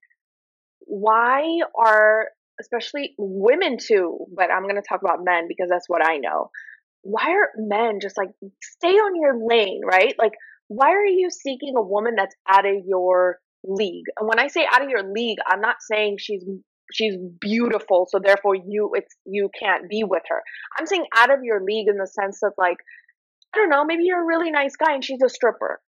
why 0.81 1.61
are 1.77 2.29
especially 2.61 3.15
women 3.19 3.79
too, 3.79 4.27
but 4.35 4.51
I'm 4.51 4.65
going 4.65 4.77
to 4.77 4.83
talk 4.89 5.01
about 5.03 5.25
men 5.25 5.47
because 5.49 5.69
that's 5.69 5.89
what 5.89 6.05
I 6.05 6.17
know. 6.17 6.51
Why 7.03 7.31
are 7.31 7.51
men 7.57 8.01
just 8.01 8.17
like 8.19 8.31
stay 8.63 8.93
on 8.95 9.21
your 9.21 9.35
lane, 9.47 9.81
right? 9.85 10.15
Like 10.19 10.33
why 10.69 10.91
are 10.91 11.07
you 11.07 11.31
seeking 11.31 11.75
a 11.77 11.83
woman 11.83 12.15
that's 12.17 12.35
out 12.49 12.67
of 12.67 12.75
your 12.87 13.39
league? 13.65 14.05
And 14.19 14.29
when 14.29 14.39
I 14.39 14.49
say 14.49 14.67
out 14.71 14.83
of 14.83 14.91
your 14.91 15.03
league, 15.13 15.39
I'm 15.47 15.61
not 15.61 15.77
saying 15.81 16.17
she's 16.19 16.45
she's 16.93 17.15
beautiful, 17.41 18.07
so 18.11 18.19
therefore 18.23 18.55
you 18.55 18.91
it's 18.95 19.15
you 19.27 19.49
can't 19.59 19.89
be 19.89 20.05
with 20.05 20.23
her. 20.29 20.43
I'm 20.79 20.87
saying 20.87 21.07
out 21.17 21.31
of 21.33 21.41
your 21.43 21.63
league 21.65 21.89
in 21.89 21.97
the 21.97 22.07
sense 22.07 22.43
of 22.43 22.53
like 22.59 22.77
I 23.55 23.59
don't 23.59 23.71
know, 23.71 23.85
maybe 23.85 24.05
you're 24.05 24.23
a 24.23 24.27
really 24.27 24.51
nice 24.51 24.77
guy 24.77 24.93
and 24.93 25.03
she's 25.05 25.23
a 25.25 25.29
stripper. 25.29 25.81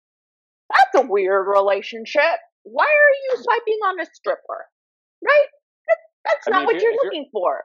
That's 0.69 1.03
a 1.03 1.07
weird 1.09 1.47
relationship. 1.47 2.37
Why 2.63 2.85
are 2.85 3.15
you 3.35 3.43
swiping 3.43 3.79
on 3.85 3.99
a 3.99 4.05
stripper? 4.13 4.65
Right? 5.25 5.47
That, 5.87 5.97
that's 6.25 6.47
I 6.47 6.51
not 6.51 6.57
mean, 6.59 6.65
what 6.67 6.73
you're- 6.75 6.83
you're 6.83 6.91
if 6.91 6.95
you're- 7.03 7.05
looking 7.05 7.29
for. 7.33 7.63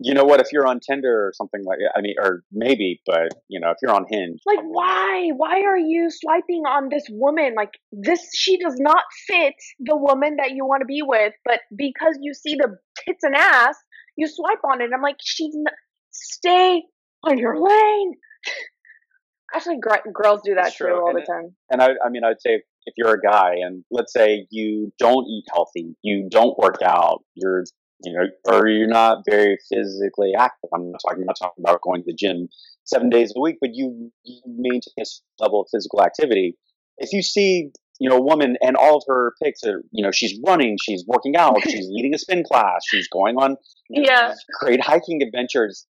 You 0.00 0.14
know 0.14 0.24
what? 0.24 0.40
If 0.40 0.48
you're 0.52 0.66
on 0.66 0.80
Tinder 0.80 1.26
or 1.26 1.32
something 1.34 1.62
like, 1.64 1.78
I 1.96 2.00
mean, 2.00 2.14
or 2.20 2.42
maybe, 2.50 3.00
but 3.06 3.28
you 3.48 3.60
know, 3.60 3.70
if 3.70 3.76
you're 3.82 3.92
on 3.94 4.04
Hinge, 4.10 4.40
Like, 4.46 4.58
why? 4.62 5.30
Why 5.36 5.60
are 5.62 5.78
you 5.78 6.08
swiping 6.10 6.62
on 6.66 6.88
this 6.90 7.04
woman? 7.08 7.54
Like, 7.56 7.70
this, 7.92 8.28
she 8.34 8.56
does 8.58 8.74
not 8.78 9.04
fit 9.28 9.54
the 9.78 9.96
woman 9.96 10.36
that 10.38 10.50
you 10.52 10.64
want 10.66 10.80
to 10.80 10.86
be 10.86 11.02
with, 11.02 11.34
but 11.44 11.60
because 11.76 12.18
you 12.20 12.34
see 12.34 12.56
the 12.56 12.76
tits 13.04 13.22
and 13.22 13.36
ass, 13.36 13.76
you 14.16 14.26
swipe 14.26 14.58
on 14.64 14.80
it. 14.80 14.90
I'm 14.94 15.02
like, 15.02 15.16
she's 15.20 15.54
n- 15.54 15.72
stay 16.10 16.82
on 17.24 17.38
your 17.38 17.56
lane. 17.60 18.14
Actually, 19.54 19.78
gr- 19.80 20.10
girls 20.12 20.40
do 20.44 20.54
that 20.54 20.64
That's 20.64 20.76
too 20.76 20.88
all 20.88 21.08
And 21.10 21.16
the 21.18 21.22
it- 21.22 21.26
time. 21.26 21.54
And 21.70 21.82
I, 21.82 21.90
I 22.04 22.08
mean, 22.10 22.22
I'd 22.24 22.40
say 22.40 22.62
if 22.86 22.94
you're 22.96 23.14
a 23.14 23.20
guy 23.20 23.54
and 23.64 23.84
let's 23.90 24.12
say 24.12 24.46
you 24.50 24.92
don't 24.98 25.26
eat 25.26 25.44
healthy, 25.52 25.96
you 26.02 26.28
don't 26.30 26.56
work 26.58 26.80
out, 26.84 27.22
you're, 27.34 27.64
you 28.02 28.12
know, 28.12 28.26
or 28.46 28.68
you're 28.68 28.88
not 28.88 29.18
very 29.28 29.58
physically 29.68 30.32
active. 30.36 30.70
I'm 30.74 30.90
not 30.92 31.00
talking 31.06 31.22
about 31.22 31.36
talking 31.38 31.62
about 31.64 31.80
going 31.82 32.02
to 32.02 32.06
the 32.06 32.14
gym 32.14 32.48
seven 32.84 33.10
days 33.10 33.32
a 33.36 33.40
week, 33.40 33.56
but 33.60 33.70
you, 33.74 34.10
you 34.24 34.40
maintain 34.46 34.80
a 34.98 35.02
s- 35.02 35.22
level 35.38 35.60
of 35.60 35.68
physical 35.72 36.02
activity. 36.02 36.56
If 36.98 37.12
you 37.12 37.22
see, 37.22 37.70
you 37.98 38.08
know, 38.08 38.16
a 38.16 38.22
woman 38.22 38.56
and 38.62 38.76
all 38.76 38.96
of 38.96 39.04
her 39.06 39.34
pics 39.42 39.62
are, 39.64 39.82
you 39.92 40.02
know, 40.02 40.10
she's 40.10 40.38
running, 40.46 40.76
she's 40.82 41.04
working 41.06 41.36
out, 41.36 41.60
she's 41.68 41.86
leading 41.90 42.14
a 42.14 42.18
spin 42.18 42.42
class, 42.44 42.82
she's 42.88 43.08
going 43.08 43.36
on 43.36 43.56
you 43.88 44.02
know, 44.02 44.08
Yeah. 44.08 44.34
great 44.60 44.80
hiking 44.82 45.22
adventures. 45.22 45.86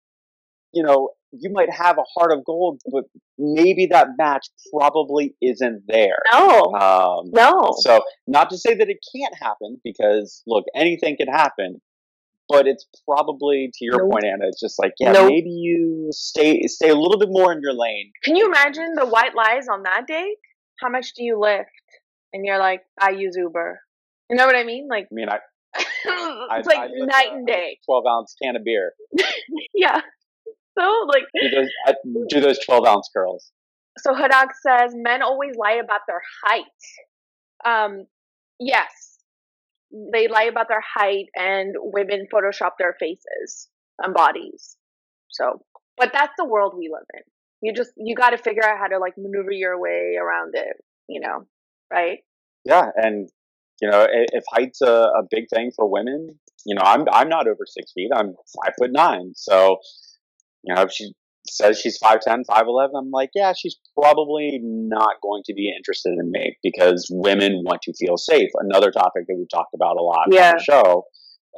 You 0.73 0.83
know, 0.83 1.09
you 1.31 1.49
might 1.51 1.69
have 1.71 1.97
a 1.97 2.03
heart 2.15 2.31
of 2.31 2.43
gold, 2.45 2.81
but 2.91 3.05
maybe 3.37 3.87
that 3.87 4.07
match 4.17 4.47
probably 4.71 5.35
isn't 5.41 5.83
there. 5.87 6.17
No, 6.31 6.73
Um, 6.73 7.31
no. 7.33 7.71
so, 7.79 8.01
not 8.27 8.49
to 8.51 8.57
say 8.57 8.75
that 8.75 8.89
it 8.89 8.97
can't 9.15 9.33
happen, 9.35 9.79
because 9.83 10.43
look, 10.47 10.65
anything 10.75 11.17
can 11.17 11.27
happen. 11.27 11.81
But 12.49 12.65
it's 12.67 12.85
probably, 13.07 13.69
to 13.73 13.85
your 13.85 13.97
Nope. 14.03 14.11
point, 14.11 14.25
Anna. 14.25 14.47
It's 14.47 14.59
just 14.59 14.79
like, 14.79 14.93
yeah, 14.99 15.11
Nope. 15.11 15.27
maybe 15.27 15.49
you 15.49 16.07
stay 16.11 16.61
stay 16.67 16.89
a 16.89 16.95
little 16.95 17.17
bit 17.19 17.29
more 17.29 17.51
in 17.51 17.59
your 17.61 17.73
lane. 17.73 18.11
Can 18.23 18.35
you 18.35 18.45
imagine 18.47 18.93
the 18.95 19.05
white 19.05 19.35
lies 19.35 19.67
on 19.67 19.83
that 19.83 20.05
date? 20.07 20.37
How 20.79 20.89
much 20.89 21.13
do 21.13 21.23
you 21.23 21.39
lift? 21.39 21.69
And 22.33 22.45
you're 22.45 22.59
like, 22.59 22.83
I 22.99 23.09
use 23.11 23.35
Uber. 23.37 23.79
You 24.29 24.35
know 24.37 24.45
what 24.45 24.55
I 24.55 24.63
mean? 24.63 24.87
Like, 24.89 25.07
I 25.11 25.15
mean, 25.15 25.29
I, 25.29 25.39
I 25.75 26.57
it's 26.59 26.67
like 26.67 26.77
I 26.79 26.87
night 26.93 27.29
a 27.31 27.35
and 27.35 27.47
day. 27.47 27.79
Twelve 27.85 28.05
ounce 28.07 28.35
can 28.41 28.55
of 28.55 28.63
beer. 28.63 28.93
Yeah. 29.73 30.01
So 30.77 31.05
like, 31.07 31.23
Do 31.41 31.49
those 31.49 31.69
I, 31.85 31.93
do 32.29 32.39
those 32.39 32.59
twelve 32.65 32.85
ounce 32.85 33.09
curls? 33.15 33.51
so 33.99 34.11
Hadak 34.13 34.49
says 34.61 34.93
men 34.95 35.21
always 35.23 35.55
lie 35.57 35.79
about 35.83 36.01
their 36.07 36.21
height. 36.45 36.63
Um, 37.65 38.05
yes, 38.59 38.89
they 39.91 40.27
lie 40.27 40.43
about 40.43 40.67
their 40.67 40.83
height, 40.95 41.25
and 41.35 41.75
women 41.77 42.27
Photoshop 42.33 42.71
their 42.77 42.95
faces 42.99 43.69
and 43.99 44.13
bodies. 44.13 44.77
So, 45.29 45.61
but 45.97 46.11
that's 46.13 46.33
the 46.37 46.45
world 46.45 46.73
we 46.77 46.89
live 46.91 47.05
in. 47.13 47.21
You 47.61 47.73
just 47.73 47.91
you 47.97 48.15
got 48.15 48.31
to 48.31 48.37
figure 48.37 48.63
out 48.63 48.77
how 48.79 48.87
to 48.87 48.99
like 48.99 49.13
maneuver 49.17 49.51
your 49.51 49.79
way 49.79 50.15
around 50.21 50.53
it. 50.55 50.77
You 51.07 51.21
know, 51.21 51.47
right? 51.91 52.19
Yeah, 52.65 52.89
and 52.95 53.29
you 53.81 53.89
know, 53.89 54.07
if 54.09 54.43
height's 54.51 54.81
a, 54.81 54.91
a 54.91 55.23
big 55.29 55.45
thing 55.53 55.71
for 55.75 55.89
women, 55.89 56.39
you 56.65 56.75
know, 56.75 56.81
I'm 56.83 57.05
I'm 57.11 57.29
not 57.29 57.47
over 57.47 57.65
six 57.65 57.91
feet. 57.93 58.11
I'm 58.13 58.35
five 58.63 58.73
foot 58.77 58.91
nine. 58.91 59.31
So, 59.35 59.77
you 60.63 60.73
know, 60.73 60.81
if 60.81 60.91
she 60.91 61.13
says 61.49 61.79
she's 61.79 61.99
5'10, 61.99 62.43
5'11, 62.49 62.89
I'm 62.97 63.11
like, 63.11 63.31
yeah, 63.35 63.53
she's 63.57 63.77
probably 63.99 64.59
not 64.63 65.15
going 65.21 65.43
to 65.45 65.53
be 65.53 65.73
interested 65.75 66.13
in 66.19 66.31
me 66.31 66.57
because 66.63 67.07
women 67.11 67.63
want 67.65 67.81
to 67.83 67.93
feel 67.93 68.17
safe. 68.17 68.49
Another 68.55 68.91
topic 68.91 69.25
that 69.27 69.35
we've 69.37 69.49
talked 69.49 69.73
about 69.73 69.97
a 69.97 70.01
lot 70.03 70.27
Yeah. 70.31 70.49
on 70.51 70.55
the 70.57 70.63
show. 70.63 71.03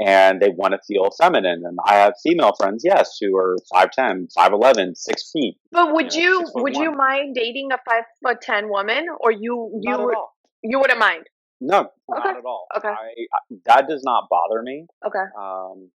And 0.02 0.40
they 0.42 0.48
want 0.48 0.72
to 0.74 0.80
feel 0.88 1.10
feminine. 1.22 1.62
And 1.66 1.78
I 1.86 1.96
have 1.96 2.14
female 2.24 2.54
friends, 2.58 2.84
yes, 2.86 3.18
who 3.20 3.36
are 3.36 3.58
5'10, 3.74 4.28
5'11, 4.34 4.96
6 4.96 5.32
feet. 5.34 5.58
But 5.74 5.94
would 5.94 6.14
you 6.14 6.38
six 6.38 6.52
foot 6.52 6.64
would 6.64 6.76
you 6.78 6.92
mind 6.94 7.36
dating 7.36 7.70
a 7.74 7.78
five 7.90 8.04
foot 8.24 8.38
ten 8.42 8.70
woman, 8.70 9.08
or 9.20 9.32
you 9.34 9.78
you 9.82 9.98
would 9.98 10.12
at 10.14 10.18
all. 10.18 10.34
you 10.64 10.80
wouldn't 10.80 11.00
mind? 11.00 11.26
No, 11.60 11.80
Okay. 11.80 11.90
not 12.30 12.38
at 12.38 12.46
all. 12.46 12.68
Okay. 12.78 12.88
I, 12.88 12.94
I- 12.94 13.56
that 13.66 13.90
does 13.90 14.02
not 14.06 14.28
bother 14.30 14.62
me. 14.64 14.86
Okay. 15.06 15.26
Um, 15.38 15.90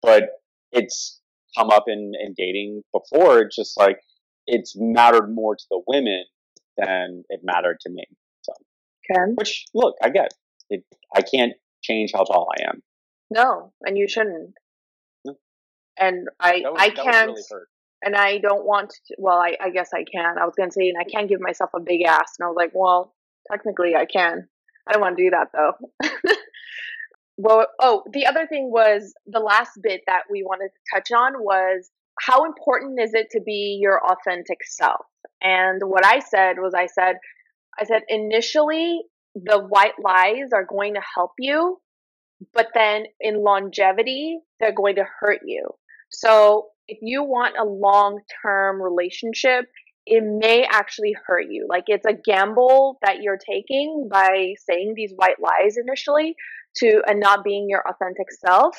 but 0.00 0.30
it's 0.70 1.20
come 1.56 1.70
up 1.70 1.84
in, 1.86 2.12
in 2.20 2.34
dating 2.36 2.82
before. 2.92 3.40
It's 3.40 3.56
just 3.56 3.78
like 3.78 3.98
it's 4.46 4.74
mattered 4.76 5.28
more 5.28 5.54
to 5.54 5.64
the 5.70 5.82
women 5.86 6.24
than 6.76 7.24
it 7.28 7.40
mattered 7.42 7.78
to 7.80 7.90
me. 7.90 8.04
Okay. 9.10 9.32
Which, 9.34 9.66
look, 9.74 9.96
I 10.02 10.10
get 10.10 10.32
it. 10.70 10.84
I 11.14 11.22
can't 11.22 11.54
change 11.82 12.12
how 12.14 12.24
tall 12.24 12.48
I 12.58 12.68
am. 12.68 12.82
No, 13.30 13.72
and 13.82 13.96
you 13.98 14.08
shouldn't. 14.08 14.54
No. 15.24 15.34
And 15.98 16.28
I 16.38 16.62
would, 16.64 16.80
I 16.80 16.90
can't, 16.90 17.30
really 17.30 17.42
and 18.02 18.14
I 18.14 18.38
don't 18.38 18.64
want. 18.64 18.90
To, 18.90 19.16
well, 19.18 19.38
I 19.38 19.56
I 19.60 19.70
guess 19.70 19.90
I 19.94 20.04
can. 20.04 20.38
I 20.38 20.44
was 20.44 20.54
gonna 20.56 20.72
say, 20.72 20.88
and 20.88 20.98
I 20.98 21.04
can't 21.04 21.28
give 21.28 21.40
myself 21.40 21.70
a 21.74 21.80
big 21.80 22.02
ass, 22.02 22.34
and 22.38 22.46
I 22.46 22.48
was 22.48 22.56
like, 22.56 22.72
well, 22.74 23.14
technically 23.50 23.94
I 23.96 24.06
can. 24.06 24.48
I 24.86 24.92
don't 24.92 25.02
want 25.02 25.16
to 25.16 25.24
do 25.24 25.30
that 25.30 25.48
though. 25.52 25.72
well, 27.36 27.66
oh, 27.80 28.02
the 28.12 28.26
other 28.26 28.46
thing 28.46 28.70
was 28.70 29.14
the 29.26 29.40
last 29.40 29.72
bit 29.82 30.02
that 30.06 30.22
we 30.30 30.42
wanted 30.42 30.68
to 30.68 30.96
touch 30.98 31.12
on 31.12 31.42
was 31.42 31.90
how 32.20 32.44
important 32.44 33.00
is 33.00 33.14
it 33.14 33.28
to 33.30 33.40
be 33.40 33.78
your 33.80 34.00
authentic 34.04 34.58
self? 34.64 35.06
And 35.40 35.80
what 35.84 36.04
I 36.04 36.20
said 36.20 36.56
was, 36.58 36.74
I 36.74 36.86
said, 36.86 37.16
I 37.78 37.84
said 37.84 38.02
initially 38.08 39.00
the 39.34 39.58
white 39.58 39.94
lies 40.02 40.50
are 40.52 40.64
going 40.64 40.94
to 40.94 41.00
help 41.14 41.32
you, 41.38 41.80
but 42.52 42.68
then 42.74 43.04
in 43.20 43.42
longevity 43.42 44.38
they're 44.60 44.74
going 44.74 44.96
to 44.96 45.06
hurt 45.20 45.40
you. 45.44 45.70
So 46.10 46.68
if 46.86 46.98
you 47.00 47.24
want 47.24 47.56
a 47.58 47.64
long 47.64 48.20
term 48.42 48.80
relationship, 48.80 49.64
it 50.04 50.22
may 50.22 50.64
actually 50.70 51.14
hurt 51.26 51.46
you. 51.48 51.66
Like 51.68 51.84
it's 51.86 52.06
a 52.06 52.12
gamble 52.12 52.98
that 53.02 53.22
you're 53.22 53.38
taking 53.38 54.08
by 54.10 54.54
saying 54.68 54.94
these 54.94 55.12
white 55.16 55.40
lies 55.40 55.76
initially 55.76 56.36
to 56.78 57.02
and 57.06 57.20
not 57.20 57.44
being 57.44 57.66
your 57.68 57.82
authentic 57.88 58.26
self 58.46 58.76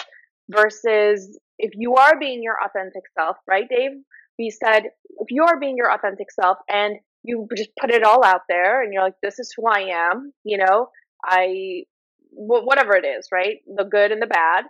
versus 0.50 1.38
if 1.60 1.72
you 1.76 1.96
are 1.96 2.18
being 2.20 2.42
your 2.44 2.58
authentic 2.64 3.04
self, 3.18 3.38
right, 3.48 3.68
Dave? 3.70 3.92
We 4.40 4.50
said 4.50 4.84
if 5.20 5.28
you 5.30 5.44
are 5.44 5.60
being 5.60 5.78
your 5.78 5.92
authentic 5.94 6.32
self 6.32 6.58
and 6.68 6.96
you 7.24 7.48
just 7.56 7.70
put 7.80 7.92
it 7.92 8.04
all 8.04 8.24
out 8.24 8.42
there 8.50 8.82
and 8.82 8.92
you're 8.94 9.04
like, 9.04 9.16
this 9.22 9.40
is 9.40 9.54
who 9.56 9.68
I 9.68 10.10
am, 10.12 10.34
you 10.44 10.58
know, 10.58 10.90
I, 11.24 11.84
wh- 12.32 12.66
whatever 12.66 12.96
it 12.96 13.06
is, 13.06 13.30
right? 13.32 13.58
The 13.68 13.86
good 13.86 14.12
and 14.12 14.22
the 14.22 14.28
bad, 14.28 14.66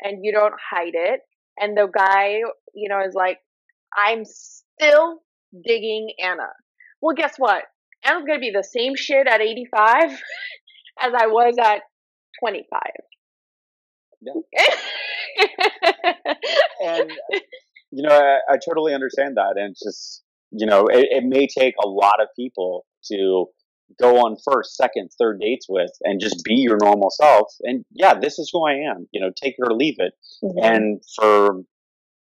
and 0.00 0.24
you 0.24 0.32
don't 0.32 0.54
hide 0.70 0.92
it. 0.94 1.20
And 1.58 1.76
the 1.76 1.86
guy, 1.86 2.40
you 2.74 2.88
know, 2.88 3.00
is 3.06 3.14
like, 3.14 3.38
I'm 3.96 4.24
still 4.24 5.20
digging 5.64 6.12
Anna. 6.22 6.48
Well, 7.00 7.14
guess 7.16 7.34
what? 7.38 7.64
Anna's 8.04 8.24
gonna 8.26 8.40
be 8.40 8.52
the 8.54 8.64
same 8.64 8.96
shit 8.96 9.26
at 9.26 9.40
85 9.40 10.10
as 11.00 11.12
I 11.14 11.26
was 11.28 11.56
at 11.60 11.82
25. 12.44 12.80
Yeah. 14.20 14.32
and 16.82 17.10
you 17.90 18.02
know, 18.02 18.10
I, 18.10 18.52
I 18.52 18.58
totally 18.68 18.92
understand 18.92 19.38
that, 19.38 19.54
and 19.56 19.70
it's 19.70 19.82
just 19.82 20.22
you 20.50 20.66
know, 20.66 20.86
it, 20.86 21.06
it 21.10 21.24
may 21.24 21.46
take 21.46 21.74
a 21.82 21.88
lot 21.88 22.20
of 22.20 22.28
people 22.36 22.84
to 23.06 23.46
go 23.98 24.18
on 24.18 24.36
first, 24.44 24.76
second, 24.76 25.10
third 25.18 25.40
dates 25.40 25.66
with, 25.68 25.90
and 26.02 26.20
just 26.20 26.44
be 26.44 26.54
your 26.54 26.76
normal 26.80 27.10
self. 27.10 27.48
And 27.62 27.84
yeah, 27.92 28.14
this 28.14 28.38
is 28.38 28.50
who 28.52 28.66
I 28.66 28.90
am. 28.90 29.06
You 29.10 29.22
know, 29.22 29.30
take 29.34 29.54
it 29.56 29.62
or 29.66 29.74
leave 29.74 29.96
it. 29.98 30.12
And 30.62 31.02
for 31.16 31.62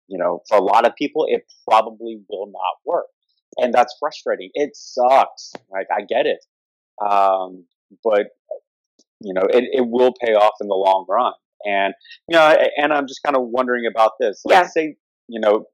you 0.08 0.18
know, 0.18 0.42
for 0.50 0.58
a 0.58 0.64
lot 0.64 0.86
of 0.86 0.96
people, 0.98 1.28
it 1.30 1.44
probably 1.66 2.20
will 2.30 2.48
not 2.48 2.76
work, 2.86 3.06
and 3.58 3.74
that's 3.74 3.96
frustrating. 4.02 4.50
It 4.54 4.72
sucks. 4.76 5.54
Like 5.72 5.88
I 5.96 6.02
get 6.02 6.26
it, 6.26 6.44
um, 7.02 7.64
but 8.04 8.28
you 9.22 9.34
know, 9.34 9.44
it, 9.50 9.66
it 9.72 9.88
will 9.88 10.14
pay 10.24 10.34
off 10.34 10.54
in 10.62 10.68
the 10.68 10.76
long 10.76 11.06
run. 11.10 11.34
And 11.66 11.94
you 12.28 12.38
know, 12.38 12.56
and 12.78 12.94
I'm 12.94 13.08
just 13.08 13.22
kind 13.24 13.36
of 13.36 13.44
wondering 13.48 13.86
about 13.90 14.14
this. 14.20 14.42
Let's 14.46 14.74
say, 14.74 14.96
you 15.28 15.40
know, 15.42 15.66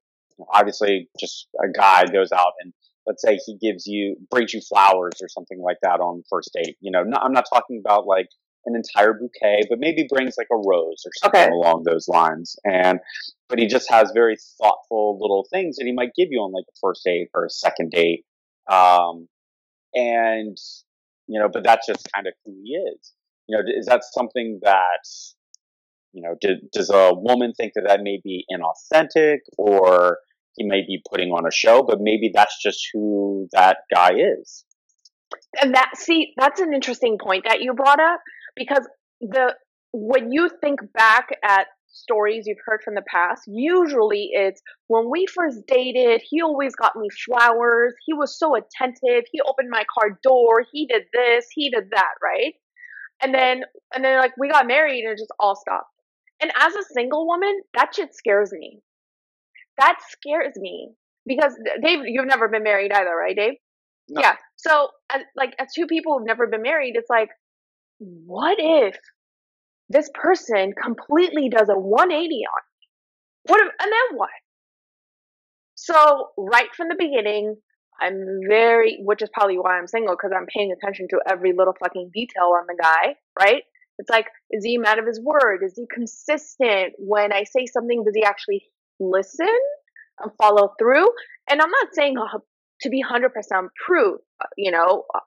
obviously, 0.51 1.09
just 1.19 1.47
a 1.63 1.67
guy 1.71 2.05
goes 2.05 2.31
out 2.31 2.53
and 2.61 2.73
let's 3.07 3.21
say 3.21 3.37
he 3.45 3.55
gives 3.57 3.85
you 3.85 4.15
brings 4.31 4.53
you 4.53 4.61
flowers 4.61 5.13
or 5.21 5.29
something 5.29 5.61
like 5.61 5.77
that 5.83 5.99
on 5.99 6.23
first 6.29 6.51
date. 6.53 6.75
You 6.81 6.91
know, 6.91 7.03
not, 7.03 7.21
I'm 7.23 7.33
not 7.33 7.45
talking 7.51 7.81
about 7.85 8.07
like 8.07 8.27
an 8.65 8.75
entire 8.75 9.13
bouquet, 9.13 9.61
but 9.69 9.77
maybe 9.79 10.07
brings 10.09 10.35
like 10.37 10.47
a 10.51 10.55
rose 10.55 11.03
or 11.05 11.11
something 11.17 11.41
Okay. 11.41 11.51
along 11.51 11.83
those 11.85 12.07
lines. 12.07 12.55
And 12.63 12.99
but 13.47 13.59
he 13.59 13.67
just 13.67 13.89
has 13.91 14.11
very 14.13 14.37
thoughtful 14.59 15.19
little 15.21 15.45
things 15.51 15.75
that 15.77 15.85
he 15.85 15.93
might 15.93 16.15
give 16.17 16.29
you 16.31 16.39
on 16.39 16.51
like 16.51 16.65
a 16.67 16.75
first 16.81 17.03
date 17.05 17.29
or 17.35 17.45
a 17.45 17.49
second 17.49 17.91
date. 17.91 18.25
Um, 18.71 19.27
and 19.93 20.57
you 21.27 21.39
know, 21.39 21.49
but 21.51 21.63
that's 21.63 21.87
just 21.87 22.07
kind 22.13 22.27
of 22.27 22.33
who 22.43 22.55
he 22.63 22.71
is. 22.71 23.13
You 23.47 23.57
know, 23.57 23.63
is 23.77 23.85
that 23.87 24.03
something 24.03 24.59
that 24.63 25.05
you 26.13 26.21
know? 26.23 26.35
Do, 26.41 26.55
does 26.73 26.89
a 26.89 27.11
woman 27.13 27.53
think 27.55 27.73
that 27.75 27.85
that 27.87 28.01
may 28.01 28.19
be 28.23 28.45
inauthentic, 28.51 29.39
or 29.57 30.19
he 30.55 30.65
may 30.65 30.81
be 30.87 31.01
putting 31.09 31.29
on 31.29 31.45
a 31.45 31.51
show? 31.51 31.83
But 31.83 31.99
maybe 32.01 32.31
that's 32.33 32.61
just 32.61 32.87
who 32.93 33.47
that 33.53 33.77
guy 33.93 34.13
is. 34.41 34.63
and 35.61 35.73
that 35.75 35.91
see 35.95 36.33
that's 36.37 36.59
an 36.59 36.73
interesting 36.73 37.17
point 37.21 37.45
that 37.47 37.61
you 37.61 37.73
brought 37.73 37.99
up 37.99 38.19
because 38.55 38.87
the 39.21 39.53
when 39.93 40.31
you 40.31 40.49
think 40.61 40.79
back 40.93 41.29
at 41.43 41.67
stories 41.87 42.43
you've 42.45 42.57
heard 42.65 42.81
from 42.83 42.95
the 42.95 43.03
past 43.09 43.43
usually 43.47 44.29
it's 44.33 44.61
when 44.87 45.09
we 45.09 45.25
first 45.33 45.59
dated 45.67 46.21
he 46.29 46.41
always 46.41 46.75
got 46.75 46.95
me 46.95 47.07
flowers 47.25 47.93
he 48.05 48.13
was 48.13 48.37
so 48.37 48.55
attentive 48.55 49.23
he 49.31 49.39
opened 49.47 49.69
my 49.69 49.83
car 49.93 50.19
door 50.21 50.63
he 50.71 50.85
did 50.87 51.03
this 51.13 51.45
he 51.53 51.69
did 51.69 51.85
that 51.91 52.13
right 52.21 52.53
and 53.21 53.33
then 53.33 53.63
and 53.93 54.03
then 54.03 54.19
like 54.19 54.33
we 54.37 54.49
got 54.49 54.67
married 54.67 55.03
and 55.03 55.13
it 55.13 55.17
just 55.19 55.31
all 55.39 55.55
stopped 55.55 55.89
and 56.41 56.51
as 56.59 56.73
a 56.75 56.83
single 56.93 57.27
woman 57.27 57.61
that 57.73 57.93
shit 57.95 58.13
scares 58.15 58.51
me 58.53 58.79
that 59.77 59.97
scares 60.09 60.53
me 60.57 60.91
because 61.25 61.53
dave 61.83 61.99
you've 62.05 62.27
never 62.27 62.47
been 62.49 62.63
married 62.63 62.91
either 62.91 63.15
right 63.15 63.35
dave 63.35 63.53
No. 64.09 64.21
yeah. 64.21 64.35
So, 64.57 64.89
as, 65.13 65.21
like, 65.35 65.53
as 65.59 65.67
two 65.75 65.87
people 65.87 66.17
who've 66.17 66.27
never 66.27 66.47
been 66.47 66.61
married, 66.61 66.93
it's 66.95 67.09
like, 67.09 67.29
what 67.99 68.57
if 68.59 68.95
this 69.89 70.09
person 70.13 70.73
completely 70.81 71.49
does 71.49 71.69
a 71.69 71.77
180 71.77 72.17
on 72.23 72.29
me? 72.31 72.87
What? 73.47 73.61
If, 73.61 73.67
and 73.81 73.91
then 73.91 74.17
what? 74.17 74.29
So, 75.75 76.29
right 76.37 76.69
from 76.75 76.89
the 76.89 76.95
beginning, 76.97 77.57
I'm 78.01 78.41
very, 78.47 78.99
which 79.01 79.21
is 79.21 79.29
probably 79.33 79.57
why 79.57 79.77
I'm 79.77 79.87
single, 79.87 80.15
because 80.15 80.31
I'm 80.35 80.47
paying 80.47 80.71
attention 80.71 81.07
to 81.11 81.19
every 81.29 81.53
little 81.53 81.75
fucking 81.79 82.11
detail 82.13 82.53
on 82.57 82.65
the 82.67 82.75
guy, 82.81 83.15
right? 83.39 83.63
It's 83.97 84.09
like, 84.09 84.27
is 84.51 84.63
he 84.65 84.75
a 84.75 84.79
man 84.79 84.99
of 84.99 85.07
his 85.07 85.21
word? 85.21 85.61
Is 85.63 85.73
he 85.75 85.85
consistent? 85.89 86.93
When 86.97 87.31
I 87.31 87.43
say 87.43 87.65
something, 87.65 88.03
does 88.03 88.13
he 88.15 88.23
actually 88.23 88.65
listen 88.99 89.47
and 90.19 90.31
follow 90.37 90.73
through? 90.77 91.07
And 91.49 91.61
I'm 91.61 91.69
not 91.69 91.87
saying 91.93 92.17
uh, 92.17 92.39
to 92.81 92.89
be 92.89 93.03
100% 93.03 93.29
proof, 93.85 94.21
uh, 94.41 94.47
you 94.57 94.71
know, 94.71 95.05
uh, 95.13 95.19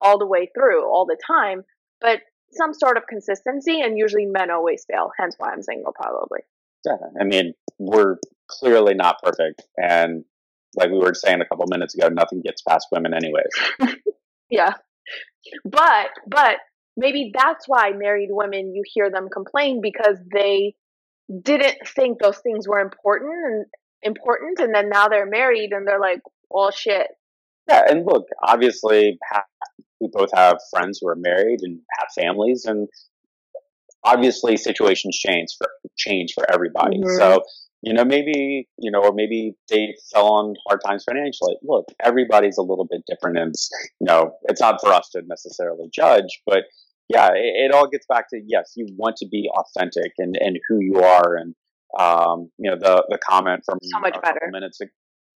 all 0.00 0.18
the 0.18 0.26
way 0.26 0.50
through, 0.54 0.84
all 0.84 1.06
the 1.06 1.18
time, 1.26 1.62
but 2.00 2.20
some 2.52 2.74
sort 2.74 2.96
of 2.96 3.06
consistency, 3.08 3.80
and 3.80 3.98
usually 3.98 4.26
men 4.26 4.50
always 4.50 4.84
fail, 4.90 5.10
hence 5.18 5.34
why 5.38 5.50
I'm 5.50 5.62
single, 5.62 5.92
probably. 5.92 6.40
Yeah, 6.84 6.96
I 7.20 7.24
mean, 7.24 7.54
we're 7.78 8.16
clearly 8.48 8.94
not 8.94 9.16
perfect, 9.22 9.62
and 9.76 10.24
like 10.76 10.90
we 10.90 10.98
were 10.98 11.14
saying 11.14 11.40
a 11.40 11.46
couple 11.46 11.66
minutes 11.68 11.94
ago, 11.94 12.08
nothing 12.08 12.42
gets 12.42 12.62
past 12.62 12.88
women, 12.92 13.12
anyways. 13.14 13.96
Yeah. 14.48 14.74
But, 15.64 16.06
but 16.28 16.58
maybe 16.96 17.32
that's 17.34 17.66
why 17.66 17.90
married 17.90 18.28
women, 18.30 18.74
you 18.74 18.82
hear 18.86 19.10
them 19.10 19.28
complain 19.28 19.80
because 19.82 20.18
they 20.32 20.76
didn't 21.42 21.78
think 21.84 22.20
those 22.20 22.38
things 22.38 22.68
were 22.68 22.78
important 22.78 23.34
and 23.44 23.66
important, 24.02 24.60
and 24.60 24.74
then 24.74 24.88
now 24.88 25.08
they're 25.08 25.26
married 25.26 25.70
and 25.72 25.86
they're 25.86 26.00
like, 26.00 26.20
well, 26.48 26.70
shit. 26.70 27.08
Yeah, 27.68 27.82
and 27.88 28.06
look, 28.06 28.26
obviously, 28.46 29.18
we 30.00 30.08
both 30.12 30.30
have 30.34 30.58
friends 30.70 31.00
who 31.02 31.08
are 31.08 31.16
married 31.16 31.58
and 31.62 31.80
have 31.98 32.08
families, 32.16 32.64
and 32.64 32.88
obviously, 34.04 34.56
situations 34.56 35.18
change 35.18 35.48
for 35.58 35.68
change 35.96 36.32
for 36.34 36.48
everybody. 36.52 37.00
Mhm. 37.00 37.18
So, 37.18 37.42
you 37.82 37.92
know, 37.92 38.04
maybe 38.04 38.68
you 38.78 38.90
know, 38.90 39.00
or 39.00 39.12
maybe 39.12 39.54
they 39.68 39.94
fell 40.12 40.32
on 40.32 40.54
hard 40.66 40.80
times 40.84 41.04
financially. 41.04 41.56
Look, 41.62 41.86
everybody's 42.02 42.58
a 42.58 42.62
little 42.62 42.86
bit 42.90 43.02
different, 43.06 43.38
and 43.38 43.54
you 44.00 44.06
know, 44.06 44.36
it's 44.44 44.60
not 44.60 44.80
for 44.80 44.92
us 44.92 45.08
to 45.10 45.22
necessarily 45.26 45.88
judge, 45.92 46.40
but 46.46 46.64
yeah, 47.08 47.28
it, 47.28 47.70
it 47.70 47.72
all 47.72 47.88
gets 47.88 48.06
back 48.06 48.28
to 48.30 48.40
yes, 48.46 48.72
you 48.76 48.86
want 48.96 49.16
to 49.18 49.28
be 49.30 49.48
authentic 49.54 50.12
and 50.18 50.36
and 50.40 50.58
who 50.68 50.80
you 50.80 51.00
are, 51.02 51.36
and 51.36 51.54
um, 51.98 52.50
you 52.58 52.70
know, 52.70 52.76
the 52.76 53.04
the 53.08 53.18
comment 53.18 53.62
from 53.64 53.78
So 53.82 54.00
much 54.00 54.16
a 54.16 54.20
couple 54.20 54.40
better. 54.40 54.50
minutes 54.50 54.80
ago. 54.80 54.90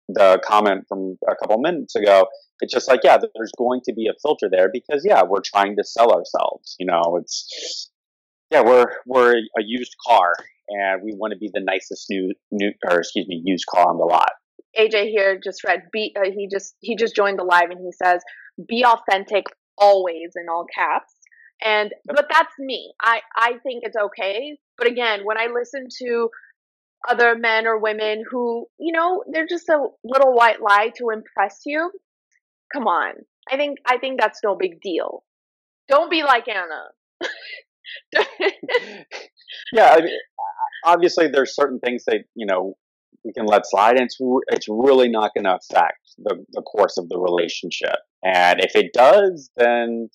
the 0.09 0.39
comment 0.45 0.85
from 0.87 1.17
a 1.27 1.35
couple 1.35 1.57
minutes 1.59 1.95
ago, 1.95 2.27
it's 2.61 2.73
just 2.73 2.87
like, 2.87 3.01
yeah, 3.03 3.17
there's 3.17 3.51
going 3.57 3.81
to 3.85 3.93
be 3.93 4.07
a 4.07 4.13
filter 4.21 4.47
there 4.49 4.69
because, 4.71 5.03
yeah, 5.05 5.23
we're 5.23 5.41
trying 5.41 5.75
to 5.75 5.83
sell 5.83 6.11
ourselves. 6.13 6.75
You 6.79 6.85
know, 6.85 7.17
it's, 7.19 7.91
yeah, 8.51 8.61
we're, 8.61 8.87
we're 9.05 9.35
a 9.35 9.61
used 9.65 9.95
car 10.07 10.33
and 10.69 11.01
we 11.01 11.13
want 11.15 11.31
to 11.31 11.37
be 11.37 11.49
the 11.53 11.61
nicest 11.63 12.07
new, 12.09 12.33
new, 12.51 12.71
or 12.89 12.99
excuse 12.99 13.27
me, 13.27 13.41
used 13.43 13.65
car 13.67 13.89
on 13.89 13.97
the 13.97 14.05
lot. 14.05 14.31
AJ 14.77 15.09
here 15.09 15.39
just 15.43 15.63
read, 15.63 15.83
be, 15.91 16.15
uh, 16.17 16.29
he 16.29 16.47
just, 16.51 16.75
he 16.81 16.95
just 16.95 17.15
joined 17.15 17.39
the 17.39 17.43
live 17.43 17.69
and 17.71 17.79
he 17.79 17.91
says, 17.91 18.21
be 18.67 18.85
authentic 18.85 19.45
always 19.77 20.31
in 20.35 20.49
all 20.49 20.65
caps. 20.73 21.13
And, 21.63 21.91
but 22.05 22.27
that's 22.29 22.53
me. 22.59 22.93
I, 23.01 23.21
I 23.35 23.53
think 23.63 23.83
it's 23.83 23.97
okay. 23.97 24.57
But 24.77 24.87
again, 24.87 25.21
when 25.23 25.37
I 25.37 25.47
listen 25.53 25.87
to 26.03 26.29
other 27.07 27.35
men 27.35 27.65
or 27.65 27.79
women 27.79 28.23
who, 28.29 28.67
you 28.79 28.91
know, 28.91 29.23
they're 29.31 29.47
just 29.47 29.69
a 29.69 29.87
little 30.03 30.33
white 30.33 30.61
lie 30.61 30.91
to 30.97 31.09
impress 31.09 31.61
you. 31.65 31.91
Come 32.73 32.87
on. 32.87 33.13
I 33.51 33.55
think 33.55 33.77
I 33.85 33.97
think 33.97 34.19
that's 34.19 34.41
no 34.43 34.55
big 34.55 34.81
deal. 34.81 35.23
Don't 35.87 36.11
be 36.11 36.23
like 36.23 36.47
Anna. 36.49 36.89
yeah, 39.73 39.91
I 39.91 40.01
mean, 40.01 40.17
obviously 40.83 41.27
there's 41.27 41.55
certain 41.55 41.79
things 41.79 42.03
that, 42.05 42.23
you 42.35 42.45
know, 42.45 42.75
we 43.23 43.33
can 43.33 43.45
let 43.45 43.65
slide 43.65 43.97
and 43.97 44.05
it's 44.05 44.17
it's 44.47 44.67
really 44.69 45.09
not 45.09 45.31
going 45.35 45.43
to 45.43 45.55
affect 45.55 45.99
the 46.17 46.45
the 46.51 46.61
course 46.61 46.97
of 46.97 47.09
the 47.09 47.17
relationship. 47.17 47.97
And 48.23 48.59
if 48.61 48.75
it 48.75 48.93
does, 48.93 49.49
then 49.57 50.09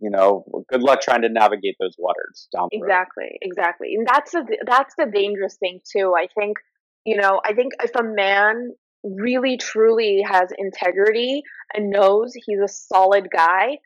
you 0.00 0.10
know, 0.10 0.44
good 0.68 0.82
luck 0.82 1.00
trying 1.00 1.22
to 1.22 1.28
navigate 1.28 1.76
those 1.80 1.94
waters 1.98 2.48
down 2.54 2.68
exactly, 2.72 3.24
road. 3.24 3.38
exactly, 3.40 3.94
and 3.94 4.06
that's 4.06 4.32
the 4.32 4.58
that's 4.66 4.94
the 4.98 5.06
dangerous 5.06 5.56
thing 5.56 5.80
too. 5.90 6.14
I 6.16 6.26
think, 6.38 6.58
you 7.04 7.16
know, 7.16 7.40
I 7.44 7.54
think 7.54 7.72
if 7.82 7.94
a 7.94 8.02
man 8.02 8.72
really 9.02 9.56
truly 9.56 10.22
has 10.26 10.50
integrity 10.58 11.42
and 11.72 11.90
knows 11.90 12.32
he's 12.34 12.60
a 12.60 12.68
solid 12.68 13.28
guy, 13.34 13.78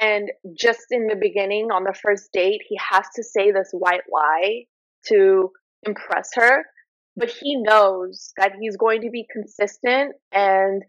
and 0.00 0.30
just 0.58 0.86
in 0.90 1.06
the 1.06 1.16
beginning 1.16 1.70
on 1.70 1.84
the 1.84 1.94
first 1.94 2.32
date, 2.32 2.62
he 2.68 2.78
has 2.90 3.06
to 3.14 3.22
say 3.22 3.52
this 3.52 3.68
white 3.72 4.02
lie 4.10 4.64
to 5.08 5.50
impress 5.86 6.30
her, 6.34 6.64
but 7.16 7.30
he 7.30 7.56
knows 7.56 8.32
that 8.36 8.52
he's 8.60 8.76
going 8.76 9.02
to 9.02 9.10
be 9.10 9.26
consistent 9.32 10.14
and 10.32 10.82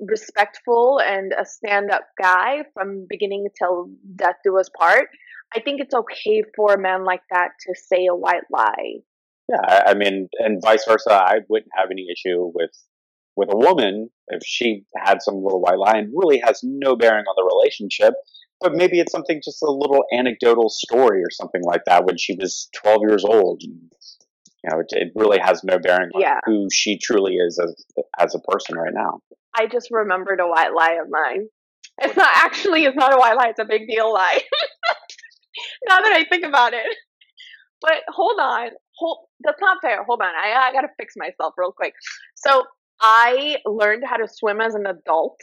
respectful 0.00 1.00
and 1.00 1.32
a 1.38 1.44
stand 1.44 1.90
up 1.90 2.02
guy 2.20 2.62
from 2.74 3.06
beginning 3.08 3.46
till 3.58 3.90
death 4.16 4.36
do 4.44 4.58
us 4.58 4.70
part, 4.78 5.08
I 5.54 5.60
think 5.60 5.80
it's 5.80 5.94
okay 5.94 6.42
for 6.54 6.74
a 6.74 6.80
man 6.80 7.04
like 7.04 7.22
that 7.30 7.50
to 7.66 7.74
say 7.74 8.06
a 8.06 8.14
white 8.14 8.44
lie. 8.50 9.00
Yeah, 9.48 9.82
I 9.86 9.94
mean, 9.94 10.28
and 10.38 10.60
vice 10.62 10.84
versa. 10.86 11.12
I 11.12 11.38
wouldn't 11.48 11.72
have 11.74 11.88
any 11.90 12.06
issue 12.12 12.50
with 12.54 12.70
with 13.34 13.48
a 13.52 13.56
woman 13.56 14.10
if 14.28 14.42
she 14.44 14.84
had 14.96 15.22
some 15.22 15.36
little 15.36 15.60
white 15.60 15.78
lie 15.78 15.96
and 15.96 16.12
really 16.12 16.42
has 16.44 16.60
no 16.62 16.96
bearing 16.96 17.24
on 17.24 17.34
the 17.36 17.56
relationship. 17.56 18.14
But 18.60 18.74
maybe 18.74 18.98
it's 18.98 19.12
something 19.12 19.40
just 19.44 19.62
a 19.62 19.70
little 19.70 20.04
anecdotal 20.12 20.68
story 20.68 21.22
or 21.22 21.30
something 21.30 21.62
like 21.62 21.82
that 21.86 22.04
when 22.04 22.18
she 22.18 22.34
was 22.34 22.68
12 22.76 23.02
years 23.08 23.24
old. 23.24 23.62
And, 23.62 23.90
you 24.64 24.70
know, 24.70 24.80
it, 24.80 24.86
it 24.90 25.12
really 25.14 25.38
has 25.38 25.62
no 25.62 25.78
bearing 25.78 26.10
on 26.14 26.20
yeah. 26.20 26.40
who 26.44 26.66
she 26.72 26.98
truly 26.98 27.34
is 27.34 27.60
as, 27.62 27.86
as 28.18 28.34
a 28.34 28.40
person 28.40 28.76
right 28.76 28.92
now. 28.92 29.20
I 29.54 29.66
just 29.66 29.88
remembered 29.90 30.40
a 30.40 30.46
white 30.46 30.74
lie 30.74 30.98
of 31.02 31.08
mine. 31.10 31.46
It's 32.00 32.16
not 32.16 32.30
actually, 32.32 32.84
it's 32.84 32.94
not 32.94 33.12
a 33.12 33.18
white 33.18 33.34
lie, 33.34 33.48
it's 33.48 33.58
a 33.58 33.64
big 33.64 33.88
deal 33.88 34.14
lie. 34.14 34.38
now 35.88 36.00
that 36.00 36.12
I 36.12 36.24
think 36.30 36.44
about 36.44 36.72
it. 36.72 36.86
But 37.80 38.02
hold 38.08 38.38
on, 38.40 38.68
hold, 38.96 39.26
that's 39.40 39.60
not 39.60 39.78
fair. 39.82 40.04
Hold 40.04 40.20
on, 40.22 40.28
I, 40.28 40.68
I 40.68 40.72
gotta 40.72 40.88
fix 40.96 41.14
myself 41.16 41.54
real 41.56 41.72
quick. 41.72 41.94
So 42.36 42.64
I 43.00 43.56
learned 43.64 44.04
how 44.06 44.16
to 44.16 44.28
swim 44.28 44.60
as 44.60 44.74
an 44.74 44.86
adult, 44.86 45.40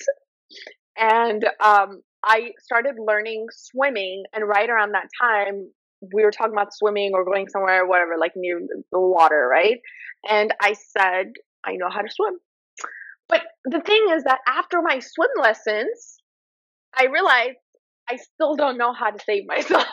and 0.98 1.46
um, 1.62 2.02
I 2.26 2.52
started 2.60 2.96
learning 2.98 3.48
swimming. 3.52 4.24
And 4.34 4.48
right 4.48 4.70
around 4.70 4.94
that 4.94 5.08
time, 5.22 5.70
we 6.14 6.24
were 6.24 6.32
talking 6.32 6.54
about 6.54 6.74
swimming 6.74 7.12
or 7.14 7.24
going 7.24 7.48
somewhere, 7.50 7.86
whatever, 7.86 8.18
like 8.20 8.34
near 8.36 8.60
the 8.92 9.00
water, 9.00 9.48
right? 9.50 9.78
And 10.30 10.54
I 10.60 10.74
said, 10.74 11.28
I 11.64 11.74
know 11.74 11.90
how 11.90 12.02
to 12.02 12.10
swim. 12.10 12.38
But 13.30 13.42
the 13.66 13.82
thing 13.82 14.08
is 14.12 14.24
that 14.24 14.40
after 14.48 14.82
my 14.82 15.00
swim 15.00 15.30
lessons, 15.40 16.18
I 16.96 17.06
realized 17.06 17.58
I 18.10 18.18
still 18.18 18.56
don't 18.56 18.78
know 18.78 18.94
how 18.94 19.12
to 19.12 19.20
save 19.24 19.44
myself. 19.48 19.88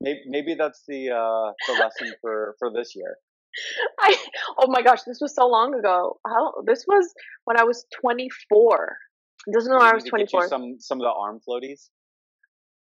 maybe, 0.00 0.20
maybe 0.26 0.54
that's 0.54 0.82
the 0.86 1.10
uh, 1.10 1.52
the 1.66 1.80
lesson 1.80 2.14
for 2.20 2.54
for 2.58 2.70
this 2.74 2.94
year. 2.94 3.16
I 4.00 4.16
oh 4.58 4.66
my 4.68 4.82
gosh, 4.82 5.02
this 5.02 5.18
was 5.20 5.34
so 5.34 5.46
long 5.46 5.74
ago. 5.74 6.18
How 6.26 6.54
this 6.66 6.84
was 6.86 7.12
when 7.44 7.58
I 7.58 7.64
was 7.64 7.84
24. 8.00 8.96
Doesn't 9.52 9.72
know 9.72 9.78
I 9.78 9.94
was 9.94 10.04
24. 10.04 10.48
some 10.48 10.76
some 10.78 10.98
of 10.98 11.04
the 11.04 11.12
arm 11.12 11.40
floaties. 11.46 11.88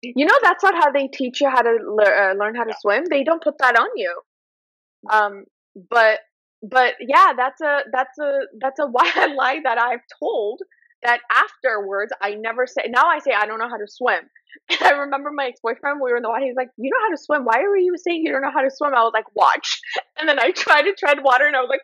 You 0.03 0.27
know 0.27 0.39
that's 0.43 0.63
not 0.63 0.75
how 0.75 0.93
they 0.93 1.09
teach 1.09 1.41
you 1.41 1.51
how 1.51 1.63
to 1.63 1.77
le- 1.85 2.05
uh, 2.05 2.35
learn 2.35 2.55
how 2.55 2.65
to 2.65 2.71
yeah. 2.71 2.81
swim. 2.81 3.05
They 3.11 3.25
don't 3.25 3.43
put 3.43 3.59
that 3.59 3.79
on 3.79 3.89
you. 3.97 4.15
Mm. 5.07 5.15
Um, 5.15 5.45
but 5.91 6.21
but 6.63 6.95
yeah, 7.01 7.33
that's 7.37 7.61
a 7.61 7.81
that's 7.93 8.19
a 8.19 8.41
that's 8.61 8.79
a 8.79 8.87
wild 8.91 9.35
lie 9.37 9.61
that 9.65 9.79
I've 9.79 10.01
told 10.19 10.61
that 11.03 11.21
afterwards 11.31 12.13
I 12.21 12.35
never 12.35 12.67
say 12.67 12.83
now 12.89 13.07
I 13.09 13.19
say 13.19 13.33
I 13.33 13.47
don't 13.47 13.59
know 13.59 13.69
how 13.69 13.77
to 13.77 13.87
swim. 13.87 14.21
And 14.71 14.83
I 14.83 14.91
remember 14.91 15.31
my 15.33 15.47
ex 15.47 15.61
boyfriend, 15.63 16.01
we 16.03 16.11
were 16.11 16.17
in 16.17 16.23
the 16.23 16.29
water, 16.29 16.45
he's 16.45 16.57
like, 16.57 16.71
You 16.77 16.91
know 16.91 17.01
how 17.07 17.11
to 17.11 17.23
swim. 17.23 17.45
Why 17.45 17.63
were 17.63 17.77
you 17.77 17.95
saying 17.97 18.23
you 18.25 18.33
don't 18.33 18.43
know 18.43 18.53
how 18.53 18.63
to 18.63 18.71
swim? 18.71 18.95
I 18.95 19.03
was 19.03 19.13
like, 19.15 19.35
Watch. 19.35 19.81
And 20.19 20.29
then 20.29 20.41
I 20.41 20.51
tried 20.51 20.83
to 20.83 20.95
tread 20.99 21.23
water 21.23 21.47
and 21.47 21.55
I 21.55 21.61
was 21.61 21.69
like, 21.69 21.83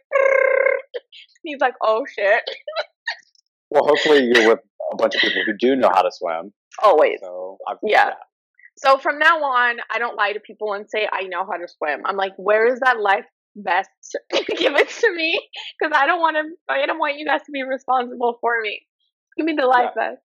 He's 1.45 1.61
like, 1.61 1.75
Oh 1.83 2.05
shit. 2.07 2.43
Well, 3.75 3.87
hopefully 3.87 4.31
you're 4.33 4.49
with 4.49 4.61
a 4.93 4.97
bunch 4.97 5.17
of 5.17 5.21
people 5.21 5.43
who 5.45 5.53
do 5.59 5.75
know 5.75 5.91
how 5.93 6.03
to 6.03 6.11
swim. 6.13 6.53
Always. 6.83 7.19
So 7.21 7.59
yeah. 7.83 8.11
So 8.79 8.99
from 8.99 9.19
now 9.19 9.39
on, 9.39 9.79
I 9.91 9.99
don't 9.99 10.17
lie 10.17 10.33
to 10.33 10.41
people 10.41 10.73
and 10.73 10.87
say 10.89 11.09
I 11.13 11.25
know 11.25 11.45
how 11.45 11.57
to 11.57 11.67
swim. 11.69 12.03
I'm 12.05 12.17
like, 12.17 12.33
where 12.37 12.73
is 12.73 12.81
that 12.85 13.01
life 13.01 13.27
vest? 13.57 13.91
Give 14.33 14.75
it 14.75 14.89
to 14.89 15.15
me 15.15 15.41
because 15.79 15.97
I 15.97 16.07
don't 16.07 16.21
want 16.21 16.37
to. 16.37 16.73
I 16.73 16.87
don't 16.87 16.99
want 16.99 17.19
you 17.19 17.27
guys 17.27 17.41
to 17.47 17.53
be 17.53 17.63
responsible 17.63 18.39
for 18.41 18.61
me. 18.63 18.81
Give 19.37 19.47
me 19.47 19.55
the 19.59 19.67
life 19.67 19.91
yeah. 19.97 20.11
vest. 20.11 20.23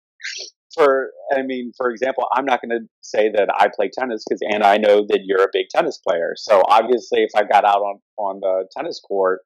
For 0.73 1.10
I 1.36 1.43
mean, 1.43 1.71
for 1.77 1.89
example, 1.91 2.25
I'm 2.34 2.45
not 2.45 2.62
going 2.62 2.71
to 2.71 2.88
say 3.01 3.29
that 3.29 3.49
I 3.56 3.67
play 3.75 3.91
tennis 3.93 4.23
because, 4.27 4.39
and 4.41 4.63
I 4.63 4.77
know 4.77 5.06
that 5.08 5.19
you're 5.23 5.43
a 5.43 5.49
big 5.51 5.67
tennis 5.69 5.99
player. 6.06 6.34
So 6.36 6.63
obviously, 6.67 7.23
if 7.23 7.29
I 7.36 7.43
got 7.43 7.65
out 7.65 7.82
on 7.82 7.99
on 8.17 8.39
the 8.39 8.67
tennis 8.75 8.99
court, 8.99 9.41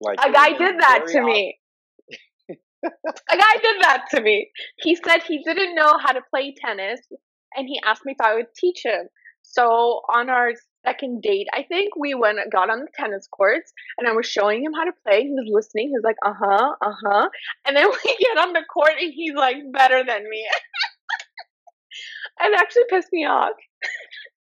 like 0.00 0.18
a 0.24 0.30
guy 0.30 0.56
did 0.56 0.78
that 0.78 1.06
to 1.08 1.22
me. 1.22 1.58
A 2.84 3.36
guy 3.36 3.54
did 3.62 3.82
that 3.82 4.04
to 4.10 4.20
me. 4.20 4.50
He 4.78 4.96
said 4.96 5.22
he 5.22 5.42
didn't 5.42 5.74
know 5.74 5.98
how 5.98 6.12
to 6.12 6.20
play 6.30 6.54
tennis, 6.64 7.00
and 7.56 7.68
he 7.68 7.80
asked 7.84 8.04
me 8.04 8.12
if 8.12 8.24
I 8.24 8.34
would 8.34 8.46
teach 8.56 8.82
him. 8.84 9.08
So 9.42 10.00
on 10.12 10.30
our 10.30 10.52
second 10.84 11.22
date, 11.22 11.46
I 11.52 11.62
think 11.62 11.96
we 11.96 12.14
went 12.14 12.38
got 12.50 12.70
on 12.70 12.80
the 12.80 12.88
tennis 12.94 13.28
courts 13.28 13.72
and 13.98 14.08
I 14.08 14.12
was 14.12 14.26
showing 14.26 14.64
him 14.64 14.72
how 14.72 14.84
to 14.84 14.92
play. 15.06 15.22
He 15.22 15.30
was 15.30 15.48
listening. 15.48 15.88
He 15.88 15.94
was 15.94 16.02
like, 16.02 16.16
uh 16.24 16.34
huh, 16.36 16.74
uh 16.80 16.94
huh. 17.06 17.28
And 17.66 17.76
then 17.76 17.88
we 18.04 18.16
get 18.18 18.38
on 18.38 18.52
the 18.52 18.64
court 18.72 18.92
and 19.00 19.12
he's 19.14 19.34
like 19.34 19.56
better 19.72 20.02
than 20.04 20.28
me. 20.28 20.46
it 22.40 22.58
actually 22.58 22.84
pissed 22.88 23.12
me 23.12 23.26
off. 23.26 23.52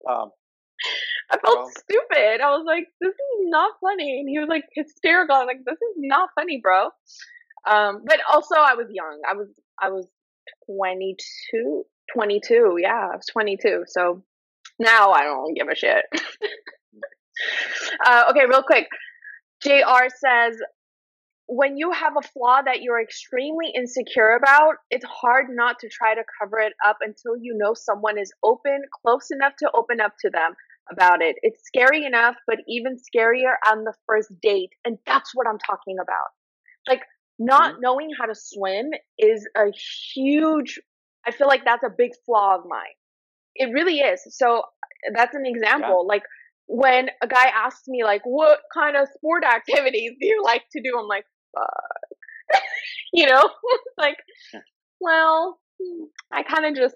Um, 0.09 0.31
I 1.31 1.37
felt 1.37 1.71
stupid. 1.71 2.41
I 2.41 2.51
was 2.51 2.63
like, 2.65 2.87
this 3.01 3.13
is 3.13 3.39
not 3.47 3.73
funny. 3.81 4.19
And 4.19 4.29
he 4.29 4.39
was 4.39 4.47
like 4.49 4.65
hysterical. 4.73 5.35
I 5.35 5.39
was 5.39 5.47
like, 5.47 5.65
this 5.65 5.73
is 5.73 5.95
not 5.97 6.29
funny, 6.35 6.59
bro. 6.61 6.89
Um, 7.67 8.03
but 8.05 8.19
also 8.31 8.55
I 8.55 8.75
was 8.75 8.87
young. 8.91 9.21
I 9.29 9.35
was 9.35 9.49
I 9.81 9.89
was 9.89 10.07
22, 10.67 11.83
22. 12.13 12.77
Yeah, 12.81 13.09
I 13.11 13.15
was 13.15 13.25
22. 13.31 13.83
So 13.87 14.23
now 14.79 15.11
I 15.11 15.23
don't 15.23 15.53
give 15.53 15.67
a 15.67 15.75
shit. 15.75 16.05
uh, 18.05 18.23
okay, 18.31 18.45
real 18.47 18.63
quick. 18.63 18.87
JR 19.61 20.07
says, 20.07 20.57
when 21.47 21.77
you 21.77 21.91
have 21.91 22.13
a 22.15 22.21
flaw 22.21 22.61
that 22.63 22.81
you're 22.81 23.01
extremely 23.01 23.71
insecure 23.75 24.37
about, 24.37 24.75
it's 24.91 25.05
hard 25.05 25.47
not 25.49 25.79
to 25.79 25.89
try 25.89 26.13
to 26.13 26.21
cover 26.39 26.59
it 26.59 26.73
up 26.85 26.97
until 27.01 27.35
you 27.35 27.57
know 27.57 27.73
someone 27.73 28.19
is 28.19 28.31
open, 28.43 28.83
close 29.01 29.31
enough 29.31 29.53
to 29.57 29.69
open 29.73 29.99
up 29.99 30.13
to 30.19 30.29
them 30.29 30.53
about 30.91 31.21
it. 31.21 31.37
It's 31.41 31.65
scary 31.65 32.05
enough, 32.05 32.35
but 32.45 32.59
even 32.67 32.97
scarier 32.97 33.55
on 33.67 33.83
the 33.83 33.93
first 34.05 34.31
date. 34.41 34.69
And 34.85 34.99
that's 35.07 35.31
what 35.33 35.47
I'm 35.47 35.57
talking 35.57 35.97
about. 35.99 36.29
Like, 36.87 37.01
not 37.39 37.71
mm-hmm. 37.71 37.81
knowing 37.81 38.09
how 38.19 38.25
to 38.25 38.35
swim 38.35 38.91
is 39.17 39.47
a 39.55 39.71
huge, 40.13 40.79
I 41.25 41.31
feel 41.31 41.47
like 41.47 41.63
that's 41.65 41.83
a 41.83 41.89
big 41.89 42.11
flaw 42.25 42.55
of 42.55 42.65
mine. 42.67 42.95
It 43.55 43.71
really 43.73 43.99
is. 43.99 44.21
So 44.29 44.63
that's 45.13 45.33
an 45.35 45.45
example. 45.45 46.05
Yeah. 46.05 46.13
Like 46.13 46.23
when 46.67 47.09
a 47.23 47.27
guy 47.27 47.47
asks 47.47 47.87
me 47.87 48.03
like, 48.03 48.21
"What 48.23 48.59
kind 48.73 48.95
of 48.95 49.07
sport 49.15 49.43
activities 49.45 50.11
do 50.19 50.27
you 50.27 50.41
like 50.43 50.63
to 50.71 50.81
do?" 50.81 50.97
I'm 50.99 51.07
like, 51.07 51.25
"Fuck," 51.55 52.61
you 53.13 53.25
know, 53.25 53.49
like, 53.97 54.17
well, 55.01 55.59
I 56.31 56.43
kind 56.43 56.65
of 56.65 56.75
just 56.75 56.95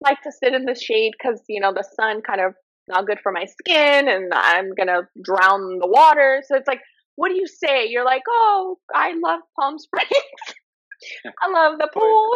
like 0.00 0.20
to 0.22 0.32
sit 0.32 0.52
in 0.52 0.66
the 0.66 0.74
shade 0.74 1.12
because 1.18 1.42
you 1.48 1.60
know 1.60 1.72
the 1.72 1.86
sun 1.98 2.20
kind 2.22 2.40
of 2.40 2.54
not 2.88 3.06
good 3.06 3.18
for 3.22 3.32
my 3.32 3.46
skin, 3.46 4.08
and 4.08 4.32
I'm 4.34 4.74
gonna 4.74 5.08
drown 5.22 5.78
the 5.78 5.88
water. 5.88 6.42
So 6.46 6.56
it's 6.56 6.68
like 6.68 6.80
what 7.16 7.30
do 7.30 7.36
you 7.36 7.46
say? 7.46 7.88
You're 7.88 8.04
like, 8.04 8.22
oh, 8.28 8.78
I 8.94 9.14
love 9.22 9.40
Palm 9.58 9.78
Springs. 9.78 10.08
I 11.42 11.50
love 11.50 11.78
the 11.78 11.88
pool. 11.92 12.30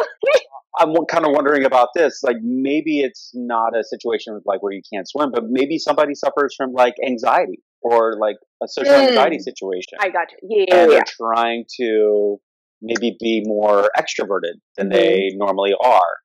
I'm 0.79 1.05
kind 1.05 1.25
of 1.25 1.31
wondering 1.33 1.65
about 1.65 1.89
this. 1.95 2.21
Like 2.23 2.37
maybe 2.41 3.01
it's 3.01 3.31
not 3.33 3.77
a 3.77 3.83
situation 3.83 4.33
with 4.33 4.43
like 4.45 4.61
where 4.61 4.71
you 4.71 4.81
can't 4.91 5.07
swim, 5.07 5.31
but 5.31 5.45
maybe 5.49 5.77
somebody 5.77 6.15
suffers 6.15 6.53
from 6.55 6.71
like 6.71 6.95
anxiety 7.05 7.61
or 7.81 8.15
like 8.19 8.37
a 8.63 8.67
social 8.67 8.93
mm. 8.93 9.09
anxiety 9.09 9.39
situation. 9.39 9.97
I 9.99 10.09
got 10.09 10.27
you. 10.31 10.65
Yeah, 10.67 10.75
and 10.75 10.91
yeah. 10.91 10.97
they're 10.97 11.03
trying 11.07 11.65
to 11.79 12.39
maybe 12.81 13.17
be 13.19 13.43
more 13.45 13.89
extroverted 13.97 14.59
than 14.77 14.89
mm-hmm. 14.89 14.97
they 14.97 15.31
normally 15.35 15.73
are. 15.83 16.17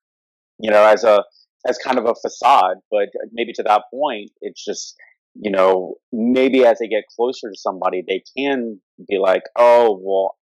You 0.59 0.71
know, 0.71 0.85
as 0.85 1.05
a 1.05 1.25
as 1.69 1.79
kind 1.79 1.99
of 1.99 2.07
a 2.07 2.14
facade, 2.14 2.77
but 2.90 3.09
maybe 3.33 3.53
to 3.55 3.62
that 3.64 3.83
point, 3.92 4.31
it's 4.40 4.64
just 4.64 4.95
you 5.40 5.51
know 5.51 5.94
maybe 6.12 6.64
as 6.64 6.79
they 6.79 6.88
get 6.88 7.05
closer 7.16 7.51
to 7.51 7.59
somebody, 7.59 8.03
they 8.07 8.22
can 8.37 8.81
be 9.09 9.18
like, 9.18 9.42
oh 9.57 10.01
well, 10.03 10.37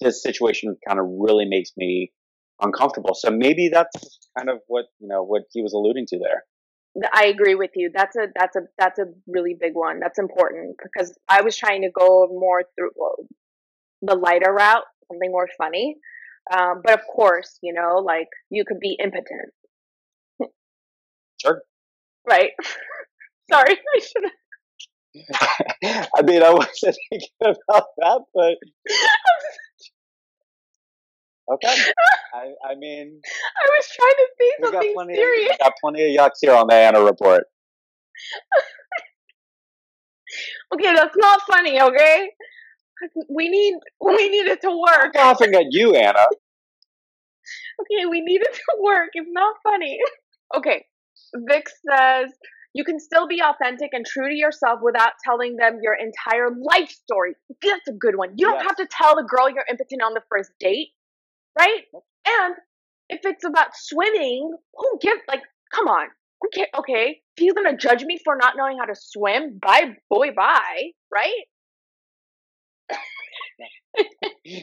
this 0.00 0.22
situation 0.22 0.76
kind 0.86 1.00
of 1.00 1.06
really 1.08 1.46
makes 1.46 1.70
me 1.76 2.12
uncomfortable. 2.60 3.14
So 3.14 3.30
maybe 3.30 3.68
that's 3.68 4.18
kind 4.36 4.50
of 4.50 4.58
what 4.66 4.86
you 5.00 5.08
know 5.08 5.24
what 5.24 5.42
he 5.52 5.62
was 5.62 5.72
alluding 5.72 6.06
to 6.08 6.18
there. 6.18 6.44
I 7.14 7.26
agree 7.26 7.54
with 7.54 7.70
you. 7.76 7.90
That's 7.94 8.16
a 8.16 8.28
that's 8.34 8.56
a 8.56 8.60
that's 8.78 8.98
a 8.98 9.04
really 9.26 9.56
big 9.58 9.74
one. 9.74 10.00
That's 10.00 10.18
important 10.18 10.76
because 10.82 11.16
I 11.28 11.42
was 11.42 11.56
trying 11.56 11.82
to 11.82 11.90
go 11.90 12.26
more 12.30 12.64
through 12.76 12.90
the 14.02 14.14
lighter 14.16 14.52
route, 14.52 14.84
something 15.10 15.30
more 15.30 15.48
funny. 15.58 15.96
Um, 16.52 16.80
but 16.84 16.94
of 16.94 17.00
course, 17.06 17.58
you 17.62 17.72
know, 17.74 17.96
like 17.98 18.28
you 18.50 18.64
could 18.66 18.80
be 18.80 18.96
impotent. 19.02 19.52
Sure. 21.40 21.62
Right. 22.28 22.50
Sorry, 23.50 23.74
I 23.74 24.00
should 24.00 24.24
have. 24.24 24.32
I 26.16 26.22
mean, 26.22 26.42
I 26.42 26.50
wasn't 26.50 26.96
thinking 27.10 27.28
about 27.40 27.86
that, 27.98 28.20
but 28.34 28.56
Okay. 31.50 31.74
I, 32.34 32.52
I 32.62 32.74
mean, 32.74 33.20
I 33.24 33.66
was 33.70 33.88
trying 33.96 34.16
to 34.16 34.26
say 34.38 34.50
something 34.60 34.94
got 34.94 35.06
serious. 35.14 35.52
Of, 35.52 35.58
got 35.60 35.72
plenty 35.80 36.14
of 36.14 36.20
yucks 36.20 36.38
here 36.40 36.54
on 36.54 36.66
the 36.66 36.74
Anna 36.74 37.00
report. 37.02 37.44
okay, 40.74 40.94
that's 40.94 41.16
not 41.16 41.40
funny. 41.50 41.80
Okay, 41.80 42.28
we 43.30 43.48
need 43.48 43.76
we 44.04 44.28
need 44.28 44.46
it 44.46 44.60
to 44.62 44.70
work. 44.70 45.14
I'm 45.16 45.28
laughing 45.28 45.54
at 45.54 45.66
you, 45.70 45.94
Anna. 45.94 46.26
okay, 47.80 48.04
we 48.10 48.20
need 48.20 48.42
it 48.42 48.54
to 48.54 48.82
work. 48.82 49.10
It's 49.14 49.30
not 49.30 49.56
funny. 49.62 49.98
okay, 50.54 50.84
Vic 51.34 51.66
says 51.88 52.30
you 52.78 52.84
can 52.84 53.00
still 53.00 53.26
be 53.26 53.42
authentic 53.42 53.90
and 53.92 54.06
true 54.06 54.28
to 54.28 54.34
yourself 54.34 54.78
without 54.82 55.18
telling 55.24 55.56
them 55.56 55.80
your 55.82 55.96
entire 55.98 56.48
life 56.74 56.90
story. 56.90 57.34
That's 57.60 57.88
a 57.88 57.92
good 57.92 58.14
one. 58.16 58.30
You 58.36 58.46
don't 58.46 58.62
yes. 58.62 58.68
have 58.68 58.76
to 58.76 58.86
tell 58.86 59.16
the 59.16 59.24
girl 59.24 59.50
you're 59.50 59.66
impotent 59.68 60.00
on 60.00 60.14
the 60.14 60.22
first 60.30 60.52
date 60.60 60.94
right? 61.58 61.82
And 62.26 62.54
if 63.08 63.20
it's 63.24 63.44
about 63.44 63.68
swimming, 63.74 64.54
who 64.74 64.98
gives 65.00 65.20
like 65.28 65.42
come 65.74 65.88
on. 65.88 66.08
Okay, 66.46 66.66
okay. 66.78 67.20
He's 67.36 67.52
gonna 67.52 67.76
judge 67.76 68.04
me 68.04 68.18
for 68.24 68.36
not 68.36 68.54
knowing 68.56 68.78
how 68.78 68.84
to 68.86 68.94
swim. 68.94 69.58
Bye 69.60 69.96
boy 70.08 70.30
bye, 70.36 70.90
right? 71.12 71.44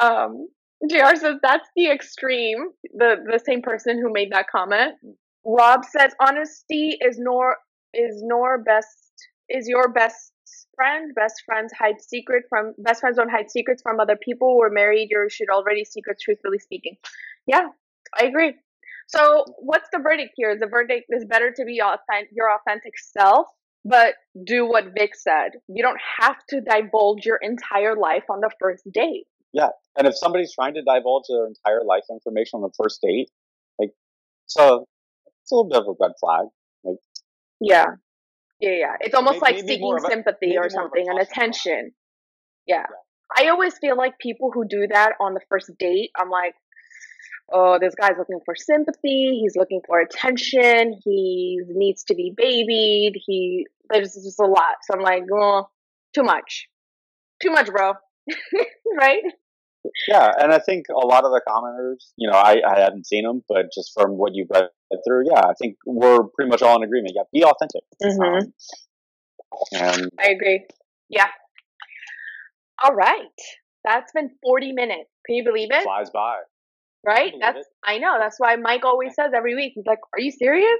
um 0.00 0.48
JR 0.88 1.16
says 1.16 1.36
that's 1.42 1.68
the 1.76 1.90
extreme. 1.90 2.70
The 2.94 3.16
the 3.30 3.40
same 3.44 3.62
person 3.62 4.00
who 4.00 4.12
made 4.12 4.30
that 4.32 4.46
comment. 4.50 4.94
Rob 5.44 5.84
says 5.84 6.12
honesty 6.20 6.96
is 7.00 7.18
nor 7.18 7.56
is 7.94 8.22
nor 8.22 8.58
best 8.62 9.12
is 9.48 9.68
your 9.68 9.88
best 9.92 10.32
friend. 10.74 11.12
Best 11.14 11.42
friends 11.44 11.72
hide 11.78 12.00
secret 12.00 12.44
from 12.48 12.74
best 12.78 13.00
friends 13.00 13.16
don't 13.16 13.30
hide 13.30 13.50
secrets 13.50 13.82
from 13.82 14.00
other 14.00 14.16
people. 14.16 14.56
We're 14.56 14.70
married. 14.70 15.08
You 15.10 15.26
should 15.28 15.48
already 15.50 15.84
secret, 15.84 16.18
truthfully 16.20 16.58
speaking. 16.58 16.96
Yeah, 17.46 17.68
I 18.18 18.24
agree. 18.24 18.54
So, 19.08 19.44
what's 19.58 19.88
the 19.92 19.98
verdict 19.98 20.32
here? 20.36 20.56
The 20.58 20.68
verdict 20.68 21.06
is 21.10 21.24
better 21.24 21.52
to 21.54 21.64
be 21.64 21.82
authentic, 21.82 22.30
your 22.32 22.50
authentic 22.50 22.94
self, 22.98 23.46
but 23.84 24.14
do 24.46 24.66
what 24.66 24.84
Vic 24.96 25.14
said. 25.14 25.52
You 25.68 25.82
don't 25.82 26.00
have 26.20 26.36
to 26.50 26.60
divulge 26.60 27.26
your 27.26 27.38
entire 27.42 27.96
life 27.96 28.24
on 28.30 28.40
the 28.40 28.50
first 28.60 28.84
date. 28.92 29.26
Yeah, 29.52 29.68
and 29.98 30.06
if 30.06 30.16
somebody's 30.16 30.54
trying 30.54 30.74
to 30.74 30.82
divulge 30.82 31.24
their 31.28 31.46
entire 31.46 31.84
life 31.84 32.04
information 32.10 32.58
on 32.58 32.62
the 32.62 32.72
first 32.82 33.02
date, 33.02 33.28
like, 33.78 33.90
so 34.46 34.86
a 35.52 35.54
little 35.54 35.68
bit 35.68 35.78
of 35.78 35.86
a 35.88 35.94
red 36.00 36.12
flag. 36.20 36.46
Like, 36.84 36.96
yeah, 37.60 37.86
yeah, 38.60 38.70
yeah. 38.70 38.96
It's 39.00 39.14
almost 39.14 39.40
maybe, 39.42 39.56
like 39.56 39.68
seeking 39.68 39.98
sympathy 40.08 40.56
or 40.56 40.70
something, 40.70 41.04
and 41.08 41.18
attention. 41.18 41.92
Yeah. 42.66 42.76
yeah. 42.78 43.44
I 43.44 43.48
always 43.48 43.76
feel 43.78 43.96
like 43.96 44.18
people 44.18 44.50
who 44.52 44.66
do 44.66 44.86
that 44.90 45.12
on 45.20 45.34
the 45.34 45.40
first 45.48 45.70
date, 45.78 46.10
I'm 46.16 46.30
like, 46.30 46.54
oh, 47.52 47.78
this 47.80 47.94
guy's 47.94 48.16
looking 48.18 48.40
for 48.44 48.54
sympathy. 48.54 49.40
He's 49.40 49.56
looking 49.56 49.80
for 49.86 50.00
attention. 50.00 50.98
He 51.04 51.60
needs 51.68 52.04
to 52.04 52.14
be 52.14 52.32
babied. 52.36 53.14
He 53.26 53.66
there's 53.90 54.14
just 54.14 54.40
a 54.40 54.46
lot. 54.46 54.76
So 54.82 54.96
I'm 54.96 55.02
like, 55.02 55.24
oh, 55.32 55.68
too 56.14 56.22
much, 56.22 56.68
too 57.42 57.50
much, 57.50 57.66
bro. 57.66 57.94
right? 58.98 59.22
Yeah, 60.08 60.30
and 60.38 60.52
I 60.52 60.58
think 60.58 60.86
a 60.90 61.06
lot 61.06 61.24
of 61.24 61.32
the 61.32 61.40
commenters, 61.46 62.12
you 62.16 62.30
know, 62.30 62.36
I, 62.36 62.60
I 62.66 62.80
haven't 62.80 63.06
seen 63.06 63.24
them, 63.24 63.42
but 63.48 63.66
just 63.74 63.92
from 63.94 64.12
what 64.12 64.32
you've 64.34 64.48
read 64.50 64.68
through, 65.06 65.24
yeah, 65.30 65.40
I 65.40 65.52
think 65.60 65.76
we're 65.86 66.22
pretty 66.34 66.50
much 66.50 66.62
all 66.62 66.76
in 66.76 66.82
agreement. 66.82 67.14
Yeah, 67.16 67.22
be 67.32 67.44
authentic. 67.44 67.82
Mm-hmm. 68.02 68.48
Um, 69.82 70.08
I 70.18 70.28
agree. 70.30 70.64
Yeah. 71.08 71.28
All 72.82 72.94
right. 72.94 73.16
That's 73.84 74.12
been 74.12 74.30
40 74.42 74.72
minutes. 74.72 75.10
Can 75.26 75.36
you 75.36 75.44
believe 75.44 75.68
it? 75.70 75.82
Flies 75.82 76.10
by. 76.10 76.38
Right? 77.04 77.32
That's 77.40 77.58
it. 77.58 77.66
I 77.84 77.98
know. 77.98 78.16
That's 78.18 78.38
why 78.38 78.56
Mike 78.56 78.84
always 78.84 79.14
says 79.14 79.32
every 79.36 79.56
week. 79.56 79.72
He's 79.74 79.86
like, 79.86 79.98
"Are 80.12 80.20
you 80.20 80.30
serious?" 80.30 80.78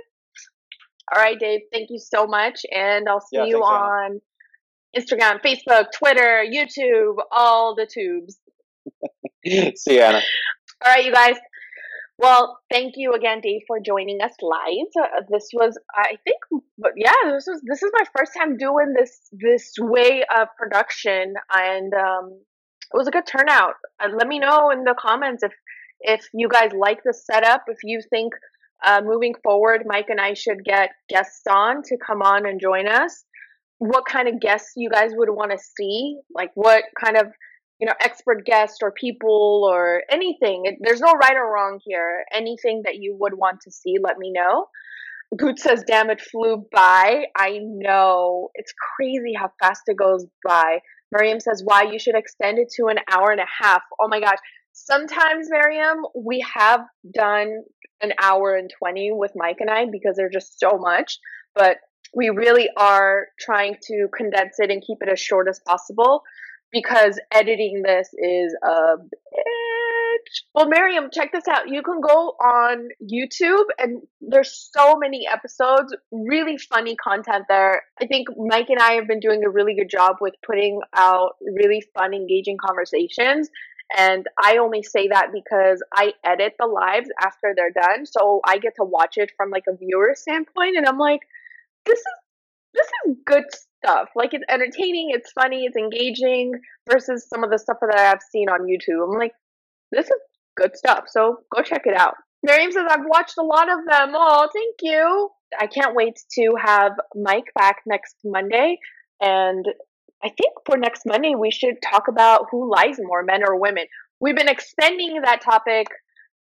All 1.12 1.20
right, 1.20 1.38
Dave. 1.38 1.62
Thank 1.72 1.90
you 1.90 1.98
so 1.98 2.26
much, 2.26 2.60
and 2.70 3.08
I'll 3.08 3.20
see 3.20 3.38
yeah, 3.38 3.46
you 3.46 3.58
on 3.58 4.20
Instagram, 4.96 5.40
Facebook, 5.42 5.86
Twitter, 5.92 6.44
YouTube, 6.48 7.16
all 7.32 7.74
the 7.74 7.86
tubes. 7.92 8.38
See 9.76 9.94
you, 9.94 10.00
Anna. 10.00 10.20
All 10.84 10.92
right, 10.92 11.04
you 11.04 11.12
guys. 11.12 11.36
Well, 12.18 12.60
thank 12.70 12.94
you 12.96 13.14
again, 13.14 13.40
Dave, 13.40 13.62
for 13.66 13.80
joining 13.80 14.20
us 14.20 14.32
live. 14.40 14.86
Uh, 14.96 15.22
this 15.28 15.48
was, 15.52 15.76
I 15.94 16.16
think, 16.24 16.62
yeah, 16.94 17.12
this 17.24 17.46
was 17.48 17.60
this 17.64 17.82
is 17.82 17.90
my 17.92 18.04
first 18.16 18.32
time 18.36 18.56
doing 18.56 18.94
this 18.96 19.18
this 19.32 19.72
way 19.78 20.24
of 20.36 20.48
production, 20.56 21.34
and 21.52 21.92
um, 21.94 22.30
it 22.92 22.96
was 22.96 23.08
a 23.08 23.10
good 23.10 23.26
turnout. 23.26 23.74
Uh, 23.98 24.08
let 24.16 24.28
me 24.28 24.38
know 24.38 24.70
in 24.70 24.84
the 24.84 24.94
comments 24.98 25.42
if 25.42 25.52
if 26.00 26.28
you 26.32 26.48
guys 26.48 26.70
like 26.78 27.00
the 27.04 27.14
setup. 27.14 27.64
If 27.66 27.78
you 27.82 28.00
think 28.10 28.34
uh, 28.84 29.00
moving 29.04 29.34
forward, 29.42 29.82
Mike 29.86 30.08
and 30.08 30.20
I 30.20 30.34
should 30.34 30.64
get 30.64 30.90
guests 31.08 31.42
on 31.50 31.82
to 31.84 31.96
come 31.96 32.22
on 32.22 32.46
and 32.46 32.60
join 32.60 32.86
us. 32.86 33.24
What 33.78 34.04
kind 34.06 34.28
of 34.28 34.40
guests 34.40 34.72
you 34.76 34.90
guys 34.90 35.10
would 35.14 35.30
want 35.30 35.50
to 35.50 35.58
see? 35.58 36.18
Like 36.32 36.50
what 36.54 36.84
kind 37.02 37.16
of 37.16 37.26
you 37.82 37.86
know, 37.86 37.94
expert 38.00 38.44
guest 38.44 38.78
or 38.80 38.92
people 38.92 39.68
or 39.68 40.04
anything. 40.08 40.62
There's 40.82 41.00
no 41.00 41.14
right 41.14 41.34
or 41.34 41.52
wrong 41.52 41.80
here. 41.84 42.24
Anything 42.32 42.82
that 42.84 42.98
you 42.98 43.16
would 43.18 43.34
want 43.34 43.60
to 43.62 43.72
see, 43.72 43.96
let 44.00 44.18
me 44.18 44.30
know. 44.32 44.66
Goot 45.36 45.58
says, 45.58 45.82
damn, 45.84 46.08
it 46.08 46.20
flew 46.20 46.64
by. 46.70 47.24
I 47.36 47.58
know. 47.60 48.50
It's 48.54 48.72
crazy 48.96 49.32
how 49.36 49.50
fast 49.60 49.82
it 49.88 49.96
goes 49.96 50.24
by. 50.46 50.78
Miriam 51.10 51.40
says, 51.40 51.62
why 51.64 51.82
you 51.82 51.98
should 51.98 52.14
extend 52.14 52.60
it 52.60 52.68
to 52.76 52.86
an 52.86 52.98
hour 53.10 53.32
and 53.32 53.40
a 53.40 53.64
half. 53.64 53.82
Oh 54.00 54.06
my 54.06 54.20
gosh. 54.20 54.38
Sometimes, 54.72 55.48
Miriam, 55.50 56.06
we 56.14 56.46
have 56.54 56.82
done 57.12 57.64
an 58.00 58.12
hour 58.22 58.54
and 58.54 58.70
20 58.78 59.10
with 59.14 59.32
Mike 59.34 59.56
and 59.58 59.68
I 59.68 59.86
because 59.90 60.14
there's 60.14 60.32
just 60.32 60.60
so 60.60 60.78
much. 60.78 61.18
But 61.56 61.78
we 62.14 62.28
really 62.28 62.68
are 62.76 63.26
trying 63.40 63.74
to 63.88 64.06
condense 64.16 64.60
it 64.60 64.70
and 64.70 64.84
keep 64.86 64.98
it 65.00 65.08
as 65.10 65.18
short 65.18 65.48
as 65.48 65.60
possible 65.66 66.22
because 66.72 67.20
editing 67.30 67.82
this 67.84 68.08
is 68.14 68.56
a 68.64 68.96
bitch. 68.96 70.42
Well, 70.54 70.68
Miriam, 70.68 71.10
check 71.12 71.32
this 71.32 71.46
out. 71.48 71.68
You 71.68 71.82
can 71.82 72.00
go 72.00 72.34
on 72.40 72.88
YouTube 73.02 73.64
and 73.78 74.02
there's 74.20 74.70
so 74.72 74.96
many 74.96 75.26
episodes, 75.30 75.94
really 76.10 76.56
funny 76.56 76.96
content 76.96 77.44
there. 77.48 77.82
I 78.00 78.06
think 78.06 78.28
Mike 78.36 78.70
and 78.70 78.80
I 78.80 78.92
have 78.92 79.06
been 79.06 79.20
doing 79.20 79.44
a 79.44 79.50
really 79.50 79.74
good 79.74 79.90
job 79.90 80.16
with 80.20 80.34
putting 80.46 80.80
out 80.94 81.36
really 81.40 81.82
fun, 81.94 82.14
engaging 82.14 82.56
conversations. 82.56 83.50
And 83.96 84.26
I 84.42 84.56
only 84.56 84.82
say 84.82 85.08
that 85.08 85.28
because 85.34 85.82
I 85.94 86.14
edit 86.24 86.54
the 86.58 86.66
lives 86.66 87.10
after 87.20 87.52
they're 87.54 87.70
done. 87.70 88.06
So 88.06 88.40
I 88.46 88.56
get 88.58 88.76
to 88.76 88.84
watch 88.84 89.18
it 89.18 89.32
from 89.36 89.50
like 89.50 89.64
a 89.68 89.76
viewer 89.76 90.14
standpoint. 90.14 90.78
And 90.78 90.86
I'm 90.86 90.98
like, 90.98 91.20
this 91.84 91.98
is 91.98 92.06
this 92.74 92.86
is 93.06 93.16
good 93.26 93.44
stuff. 93.52 94.08
Like 94.14 94.30
it's 94.32 94.44
entertaining, 94.48 95.10
it's 95.10 95.32
funny, 95.32 95.64
it's 95.64 95.76
engaging 95.76 96.52
versus 96.90 97.26
some 97.28 97.44
of 97.44 97.50
the 97.50 97.58
stuff 97.58 97.78
that 97.80 97.98
I've 97.98 98.22
seen 98.30 98.48
on 98.48 98.66
YouTube. 98.66 99.02
I'm 99.04 99.18
like, 99.18 99.32
this 99.90 100.06
is 100.06 100.20
good 100.56 100.76
stuff. 100.76 101.04
So 101.08 101.38
go 101.54 101.62
check 101.62 101.82
it 101.84 101.96
out. 101.96 102.14
Miriam 102.42 102.72
says, 102.72 102.86
I've 102.88 103.06
watched 103.06 103.34
a 103.38 103.44
lot 103.44 103.70
of 103.70 103.78
them. 103.88 104.12
Oh, 104.14 104.48
thank 104.52 104.76
you. 104.82 105.30
I 105.58 105.66
can't 105.66 105.94
wait 105.94 106.18
to 106.38 106.54
have 106.60 106.92
Mike 107.14 107.52
back 107.54 107.76
next 107.86 108.16
Monday 108.24 108.78
and 109.20 109.66
I 110.24 110.28
think 110.28 110.54
for 110.66 110.76
next 110.76 111.02
Monday, 111.04 111.34
we 111.34 111.50
should 111.50 111.82
talk 111.82 112.06
about 112.08 112.46
who 112.50 112.70
lies 112.70 112.96
more, 113.00 113.22
men 113.22 113.42
or 113.46 113.58
women. 113.58 113.86
We've 114.20 114.36
been 114.36 114.48
extending 114.48 115.20
that 115.22 115.40
topic 115.40 115.88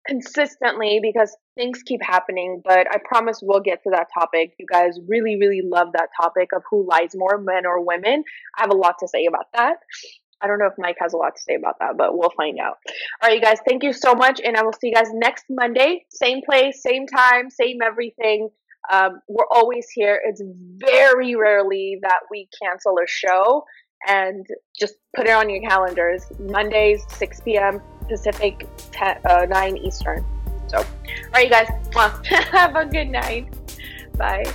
consistently 0.08 1.00
because 1.02 1.36
things 1.56 1.82
keep 1.84 2.02
happening, 2.04 2.62
but 2.64 2.88
I 2.92 2.98
promise 3.04 3.40
we'll 3.42 3.62
get 3.62 3.84
to 3.84 3.92
that 3.92 4.08
topic. 4.14 4.54
You 4.60 4.66
guys 4.72 5.00
really, 5.08 5.38
really 5.40 5.62
love 5.64 5.90
that 5.94 6.10
topic 6.20 6.50
of 6.56 6.64
who 6.70 6.88
lies 6.88 7.12
more, 7.16 7.38
men 7.38 7.66
or 7.66 7.86
women. 7.86 8.24
I 8.58 8.62
have 8.62 8.72
a 8.72 8.76
lot 8.76 8.96
to 9.00 9.08
say 9.08 9.26
about 9.26 9.46
that. 9.54 9.78
I 10.42 10.48
don't 10.48 10.60
know 10.60 10.66
if 10.66 10.74
Mike 10.78 10.98
has 11.00 11.14
a 11.14 11.18
lot 11.18 11.36
to 11.38 11.42
say 11.42 11.56
about 11.56 11.80
that, 11.80 11.96
but 11.98 12.18
we'll 12.18 12.34
find 12.36 12.60
out. 12.60 12.78
All 13.22 13.30
right, 13.30 13.36
you 13.36 13.42
guys, 13.42 13.60
thank 13.66 13.82
you 13.82 13.94
so 13.94 14.14
much, 14.14 14.42
and 14.44 14.58
I 14.58 14.64
will 14.64 14.74
see 14.74 14.90
you 14.90 14.94
guys 14.94 15.08
next 15.14 15.46
Monday. 15.50 16.06
Same 16.10 16.42
place, 16.48 16.82
same 16.84 17.08
time, 17.08 17.50
same 17.50 17.78
everything. 17.82 18.50
Um, 18.92 19.22
we're 19.30 19.48
always 19.50 19.88
here. 19.94 20.20
It's 20.26 20.42
very 20.46 21.36
rarely 21.36 22.00
that 22.02 22.20
we 22.30 22.50
cancel 22.62 22.96
a 23.02 23.08
show, 23.08 23.64
and 24.08 24.46
just 24.78 24.96
put 25.16 25.28
it 25.28 25.32
on 25.32 25.50
your 25.50 25.62
calendars. 25.62 26.24
Mondays, 26.40 27.04
6 27.10 27.42
p.m. 27.42 27.82
Pacific, 28.08 28.68
10, 28.92 29.18
uh, 29.30 29.46
9 29.46 29.78
Eastern. 29.78 30.26
So, 30.68 30.78
all 30.78 30.86
right, 31.34 31.46
you 31.46 31.50
guys, 31.50 31.70
have 32.52 32.76
a 32.76 32.86
good 32.86 33.10
night. 33.10 33.54
Bye. 34.18 34.46